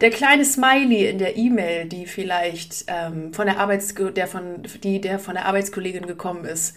Der 0.00 0.10
kleine 0.10 0.44
Smiley 0.44 1.06
in 1.06 1.18
der 1.18 1.36
E-Mail, 1.36 1.86
die 1.86 2.06
vielleicht 2.06 2.86
ähm, 2.88 3.32
von 3.34 3.46
der 3.46 3.58
Arbeits 3.58 3.94
der 3.94 4.26
von 4.26 4.62
die 4.82 5.00
der 5.00 5.18
von 5.18 5.34
der 5.34 5.44
Arbeitskollegin 5.44 6.06
gekommen 6.06 6.44
ist, 6.44 6.76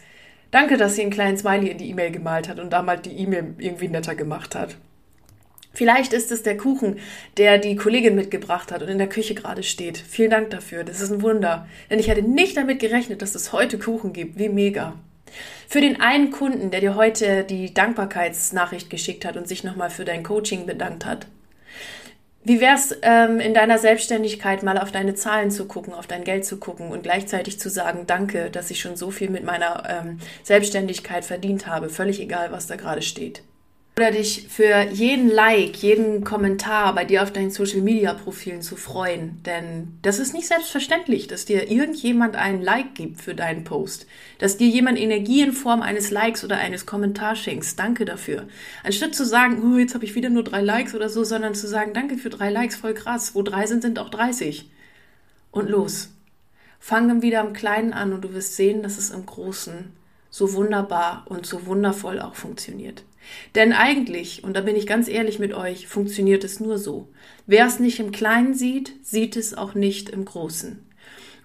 Danke, 0.53 0.77
dass 0.77 0.95
sie 0.95 1.01
einen 1.01 1.09
kleinen 1.09 1.35
Smiley 1.35 1.69
in 1.69 1.79
die 1.79 1.89
E-Mail 1.89 2.11
gemalt 2.11 2.47
hat 2.47 2.59
und 2.59 2.71
damals 2.71 3.01
die 3.01 3.17
E-Mail 3.17 3.55
irgendwie 3.57 3.87
netter 3.87 4.13
gemacht 4.13 4.53
hat. 4.53 4.75
Vielleicht 5.73 6.13
ist 6.13 6.31
es 6.31 6.43
der 6.43 6.57
Kuchen, 6.57 6.99
der 7.37 7.57
die 7.57 7.75
Kollegin 7.75 8.13
mitgebracht 8.13 8.71
hat 8.71 8.83
und 8.83 8.87
in 8.87 8.99
der 8.99 9.09
Küche 9.09 9.33
gerade 9.33 9.63
steht. 9.63 9.97
Vielen 9.97 10.29
Dank 10.29 10.51
dafür. 10.51 10.83
Das 10.83 11.01
ist 11.01 11.11
ein 11.11 11.23
Wunder. 11.23 11.67
Denn 11.89 11.97
ich 11.97 12.07
hätte 12.07 12.21
nicht 12.21 12.55
damit 12.55 12.77
gerechnet, 12.77 13.23
dass 13.23 13.33
es 13.33 13.51
heute 13.51 13.79
Kuchen 13.79 14.13
gibt. 14.13 14.37
Wie 14.37 14.47
mega. 14.47 14.93
Für 15.67 15.81
den 15.81 15.99
einen 15.99 16.29
Kunden, 16.29 16.69
der 16.69 16.81
dir 16.81 16.93
heute 16.93 17.43
die 17.43 17.73
Dankbarkeitsnachricht 17.73 18.91
geschickt 18.91 19.25
hat 19.25 19.37
und 19.37 19.47
sich 19.47 19.63
nochmal 19.63 19.89
für 19.89 20.05
dein 20.05 20.21
Coaching 20.21 20.67
bedankt 20.67 21.03
hat. 21.03 21.25
Wie 22.45 22.59
wär's 22.59 22.93
ähm, 23.03 23.39
in 23.39 23.53
deiner 23.53 23.77
Selbstständigkeit 23.77 24.63
mal 24.63 24.77
auf 24.77 24.91
deine 24.91 25.15
Zahlen 25.15 25.49
zu 25.49 25.65
gucken, 25.65 25.93
auf 25.93 26.07
dein 26.07 26.25
Geld 26.25 26.43
zu 26.43 26.57
gucken 26.57 26.89
und 26.91 27.03
gleichzeitig 27.03 27.57
zu 27.57 27.69
sagen, 27.69 28.03
danke, 28.05 28.49
dass 28.51 28.69
ich 28.69 28.81
schon 28.81 28.97
so 28.97 29.11
viel 29.11 29.29
mit 29.29 29.45
meiner 29.45 29.83
ähm, 29.87 30.19
Selbstständigkeit 30.43 31.23
verdient 31.23 31.67
habe, 31.67 31.89
völlig 31.89 32.19
egal, 32.19 32.51
was 32.51 32.67
da 32.67 32.75
gerade 32.75 33.01
steht. 33.01 33.43
Oder 33.95 34.09
dich 34.09 34.47
für 34.49 34.87
jeden 34.91 35.29
Like, 35.29 35.77
jeden 35.83 36.23
Kommentar 36.23 36.95
bei 36.95 37.05
dir 37.05 37.21
auf 37.21 37.31
deinen 37.31 37.51
Social 37.51 37.81
Media 37.81 38.15
Profilen 38.15 38.63
zu 38.63 38.75
freuen. 38.75 39.39
Denn 39.43 39.99
das 40.01 40.17
ist 40.17 40.33
nicht 40.33 40.47
selbstverständlich, 40.47 41.27
dass 41.27 41.45
dir 41.45 41.69
irgendjemand 41.69 42.35
einen 42.35 42.63
Like 42.63 42.95
gibt 42.95 43.21
für 43.21 43.35
deinen 43.35 43.63
Post. 43.63 44.07
Dass 44.39 44.57
dir 44.57 44.67
jemand 44.67 44.99
Energie 44.99 45.43
in 45.43 45.53
Form 45.53 45.83
eines 45.83 46.09
Likes 46.09 46.43
oder 46.43 46.57
eines 46.57 46.87
Kommentars 46.87 47.37
schenkst. 47.37 47.77
Danke 47.77 48.05
dafür. 48.05 48.47
Anstatt 48.83 49.13
zu 49.13 49.27
sagen, 49.27 49.61
oh, 49.63 49.77
jetzt 49.77 49.93
habe 49.93 50.05
ich 50.05 50.15
wieder 50.15 50.31
nur 50.31 50.43
drei 50.43 50.61
Likes 50.61 50.95
oder 50.95 51.07
so, 51.07 51.23
sondern 51.23 51.53
zu 51.53 51.67
sagen, 51.67 51.93
danke 51.93 52.17
für 52.17 52.31
drei 52.31 52.49
Likes, 52.49 52.75
voll 52.75 52.95
krass. 52.95 53.35
Wo 53.35 53.43
drei 53.43 53.67
sind, 53.67 53.83
sind 53.83 53.99
auch 53.99 54.09
30. 54.09 54.71
Und 55.51 55.69
los. 55.69 56.09
Fang 56.79 57.07
dann 57.07 57.21
wieder 57.21 57.41
im 57.41 57.53
Kleinen 57.53 57.93
an 57.93 58.11
und 58.11 58.23
du 58.23 58.33
wirst 58.33 58.55
sehen, 58.55 58.81
dass 58.81 58.97
es 58.97 59.11
im 59.11 59.27
Großen 59.27 59.93
so 60.31 60.53
wunderbar 60.53 61.27
und 61.29 61.45
so 61.45 61.67
wundervoll 61.67 62.19
auch 62.19 62.33
funktioniert. 62.33 63.03
Denn 63.55 63.73
eigentlich, 63.73 64.43
und 64.43 64.55
da 64.55 64.61
bin 64.61 64.75
ich 64.75 64.87
ganz 64.87 65.07
ehrlich 65.07 65.39
mit 65.39 65.53
euch, 65.53 65.87
funktioniert 65.87 66.43
es 66.43 66.59
nur 66.59 66.77
so. 66.77 67.07
Wer 67.45 67.65
es 67.65 67.79
nicht 67.79 67.99
im 67.99 68.11
Kleinen 68.11 68.53
sieht, 68.53 68.93
sieht 69.03 69.35
es 69.35 69.53
auch 69.53 69.73
nicht 69.73 70.09
im 70.09 70.25
Großen. 70.25 70.79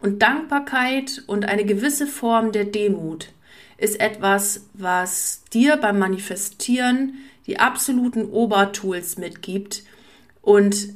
Und 0.00 0.22
Dankbarkeit 0.22 1.24
und 1.26 1.46
eine 1.46 1.64
gewisse 1.64 2.06
Form 2.06 2.52
der 2.52 2.64
Demut 2.64 3.28
ist 3.78 4.00
etwas, 4.00 4.66
was 4.74 5.42
dir 5.52 5.76
beim 5.76 5.98
Manifestieren 5.98 7.14
die 7.46 7.58
absoluten 7.58 8.26
Obertools 8.26 9.16
mitgibt 9.18 9.82
und 10.42 10.94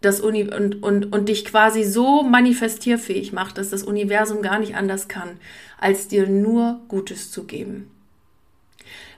das 0.00 0.20
Uni 0.20 0.44
und, 0.44 0.82
und, 0.82 1.12
und 1.12 1.28
dich 1.28 1.44
quasi 1.44 1.84
so 1.84 2.22
manifestierfähig 2.22 3.32
macht, 3.32 3.58
dass 3.58 3.70
das 3.70 3.82
Universum 3.82 4.40
gar 4.40 4.58
nicht 4.58 4.74
anders 4.74 5.08
kann, 5.08 5.38
als 5.78 6.08
dir 6.08 6.26
nur 6.26 6.80
Gutes 6.88 7.30
zu 7.30 7.44
geben. 7.44 7.90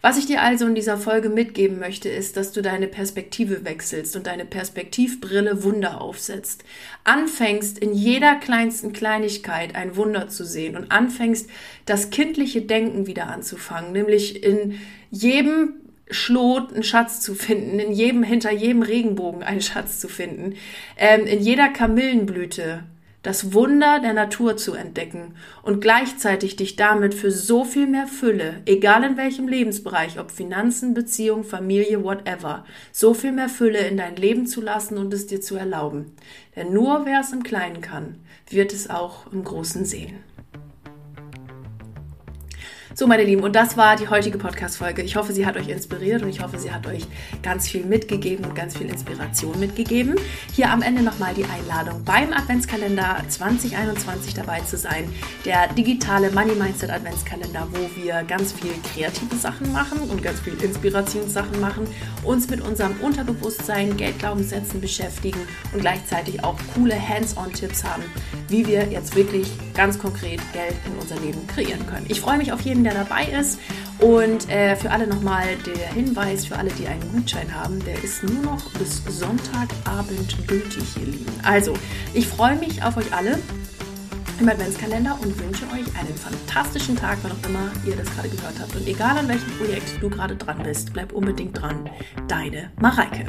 Was 0.02 0.18
ich 0.18 0.26
dir 0.26 0.42
also 0.42 0.66
in 0.66 0.74
dieser 0.74 0.98
Folge 0.98 1.28
mitgeben 1.28 1.78
möchte, 1.78 2.08
ist, 2.08 2.36
dass 2.36 2.50
du 2.50 2.60
deine 2.60 2.88
Perspektive 2.88 3.64
wechselst 3.64 4.16
und 4.16 4.26
deine 4.26 4.44
Perspektivbrille 4.44 5.62
Wunder 5.62 6.00
aufsetzt. 6.00 6.64
Anfängst 7.04 7.78
in 7.78 7.94
jeder 7.94 8.34
kleinsten 8.34 8.92
Kleinigkeit 8.92 9.76
ein 9.76 9.94
Wunder 9.94 10.28
zu 10.28 10.44
sehen 10.44 10.76
und 10.76 10.90
anfängst 10.90 11.48
das 11.86 12.10
kindliche 12.10 12.62
Denken 12.62 13.06
wieder 13.06 13.28
anzufangen, 13.28 13.92
nämlich 13.92 14.42
in 14.42 14.80
jedem 15.12 15.74
Schlot 16.10 16.72
einen 16.72 16.82
Schatz 16.82 17.20
zu 17.20 17.36
finden, 17.36 17.78
in 17.78 17.92
jedem, 17.92 18.24
hinter 18.24 18.50
jedem 18.50 18.82
Regenbogen 18.82 19.44
einen 19.44 19.62
Schatz 19.62 20.00
zu 20.00 20.08
finden, 20.08 20.56
ähm, 20.96 21.26
in 21.26 21.40
jeder 21.40 21.68
Kamillenblüte 21.68 22.82
das 23.22 23.52
Wunder 23.52 24.00
der 24.00 24.14
Natur 24.14 24.56
zu 24.56 24.74
entdecken 24.74 25.34
und 25.62 25.80
gleichzeitig 25.80 26.56
dich 26.56 26.76
damit 26.76 27.14
für 27.14 27.30
so 27.30 27.64
viel 27.64 27.86
mehr 27.86 28.06
Fülle, 28.06 28.62
egal 28.66 29.04
in 29.04 29.16
welchem 29.16 29.46
Lebensbereich, 29.46 30.18
ob 30.18 30.30
Finanzen, 30.30 30.92
Beziehung, 30.92 31.44
Familie, 31.44 32.02
whatever, 32.02 32.64
so 32.90 33.14
viel 33.14 33.32
mehr 33.32 33.48
Fülle 33.48 33.78
in 33.78 33.96
dein 33.96 34.16
Leben 34.16 34.46
zu 34.46 34.60
lassen 34.60 34.98
und 34.98 35.14
es 35.14 35.26
dir 35.26 35.40
zu 35.40 35.56
erlauben. 35.56 36.16
Denn 36.56 36.72
nur 36.72 37.06
wer 37.06 37.20
es 37.20 37.32
im 37.32 37.44
Kleinen 37.44 37.80
kann, 37.80 38.16
wird 38.50 38.72
es 38.72 38.90
auch 38.90 39.32
im 39.32 39.44
Großen 39.44 39.84
sehen. 39.84 40.16
So, 42.94 43.06
meine 43.06 43.24
Lieben, 43.24 43.42
und 43.42 43.56
das 43.56 43.78
war 43.78 43.96
die 43.96 44.08
heutige 44.08 44.36
Podcast-Folge. 44.36 45.00
Ich 45.00 45.16
hoffe, 45.16 45.32
sie 45.32 45.46
hat 45.46 45.56
euch 45.56 45.68
inspiriert 45.68 46.22
und 46.22 46.28
ich 46.28 46.42
hoffe, 46.42 46.58
sie 46.58 46.70
hat 46.70 46.86
euch 46.86 47.06
ganz 47.42 47.66
viel 47.66 47.86
mitgegeben 47.86 48.44
und 48.44 48.54
ganz 48.54 48.76
viel 48.76 48.86
Inspiration 48.86 49.58
mitgegeben. 49.58 50.16
Hier 50.52 50.70
am 50.70 50.82
Ende 50.82 51.00
nochmal 51.00 51.32
die 51.32 51.44
Einladung, 51.44 52.04
beim 52.04 52.34
Adventskalender 52.34 53.16
2021 53.26 54.34
dabei 54.34 54.60
zu 54.60 54.76
sein. 54.76 55.08
Der 55.46 55.68
digitale 55.68 56.30
Money 56.32 56.54
Mindset 56.54 56.90
Adventskalender, 56.90 57.66
wo 57.70 58.02
wir 58.02 58.24
ganz 58.24 58.52
viel 58.52 58.72
kreative 58.92 59.36
Sachen 59.36 59.72
machen 59.72 59.98
und 60.10 60.22
ganz 60.22 60.40
viel 60.40 60.62
Inspirationssachen 60.62 61.60
machen, 61.62 61.86
uns 62.24 62.50
mit 62.50 62.60
unserem 62.60 63.00
Unterbewusstsein, 63.00 63.96
Geldglaubenssätzen 63.96 64.82
beschäftigen 64.82 65.40
und 65.72 65.80
gleichzeitig 65.80 66.44
auch 66.44 66.58
coole 66.74 66.96
Hands-on-Tipps 66.96 67.84
haben, 67.84 68.02
wie 68.48 68.66
wir 68.66 68.84
jetzt 68.88 69.16
wirklich 69.16 69.50
ganz 69.72 69.98
konkret 69.98 70.40
Geld 70.52 70.74
in 70.84 70.92
unser 71.00 71.18
Leben 71.20 71.46
kreieren 71.46 71.86
können. 71.86 72.04
Ich 72.08 72.20
freue 72.20 72.36
mich 72.36 72.52
auf 72.52 72.60
jeden, 72.82 72.84
der 72.84 72.94
dabei 72.94 73.24
ist. 73.24 73.58
Und 73.98 74.48
äh, 74.50 74.76
für 74.76 74.90
alle 74.90 75.06
nochmal 75.06 75.46
der 75.66 75.88
Hinweis, 75.92 76.46
für 76.46 76.56
alle, 76.56 76.70
die 76.70 76.86
einen 76.86 77.12
Gutschein 77.12 77.54
haben, 77.54 77.82
der 77.84 78.02
ist 78.02 78.22
nur 78.24 78.42
noch 78.42 78.70
bis 78.72 79.02
Sonntagabend 79.06 80.48
gültig, 80.48 80.84
ihr 81.00 81.06
Lieben. 81.06 81.32
Also, 81.42 81.74
ich 82.14 82.26
freue 82.26 82.56
mich 82.56 82.82
auf 82.82 82.96
euch 82.96 83.12
alle 83.12 83.38
im 84.40 84.48
Adventskalender 84.48 85.16
und 85.22 85.38
wünsche 85.38 85.64
euch 85.66 85.86
einen 85.98 86.16
fantastischen 86.16 86.96
Tag, 86.96 87.18
wann 87.22 87.32
auch 87.32 87.48
immer 87.48 87.70
ihr 87.86 87.94
das 87.94 88.12
gerade 88.14 88.28
gehört 88.28 88.54
habt. 88.60 88.74
Und 88.74 88.86
egal 88.88 89.18
an 89.18 89.28
welchem 89.28 89.50
Projekt 89.58 90.02
du 90.02 90.10
gerade 90.10 90.34
dran 90.34 90.62
bist, 90.64 90.92
bleib 90.92 91.12
unbedingt 91.12 91.60
dran. 91.60 91.88
Deine 92.26 92.70
Mareike. 92.80 93.26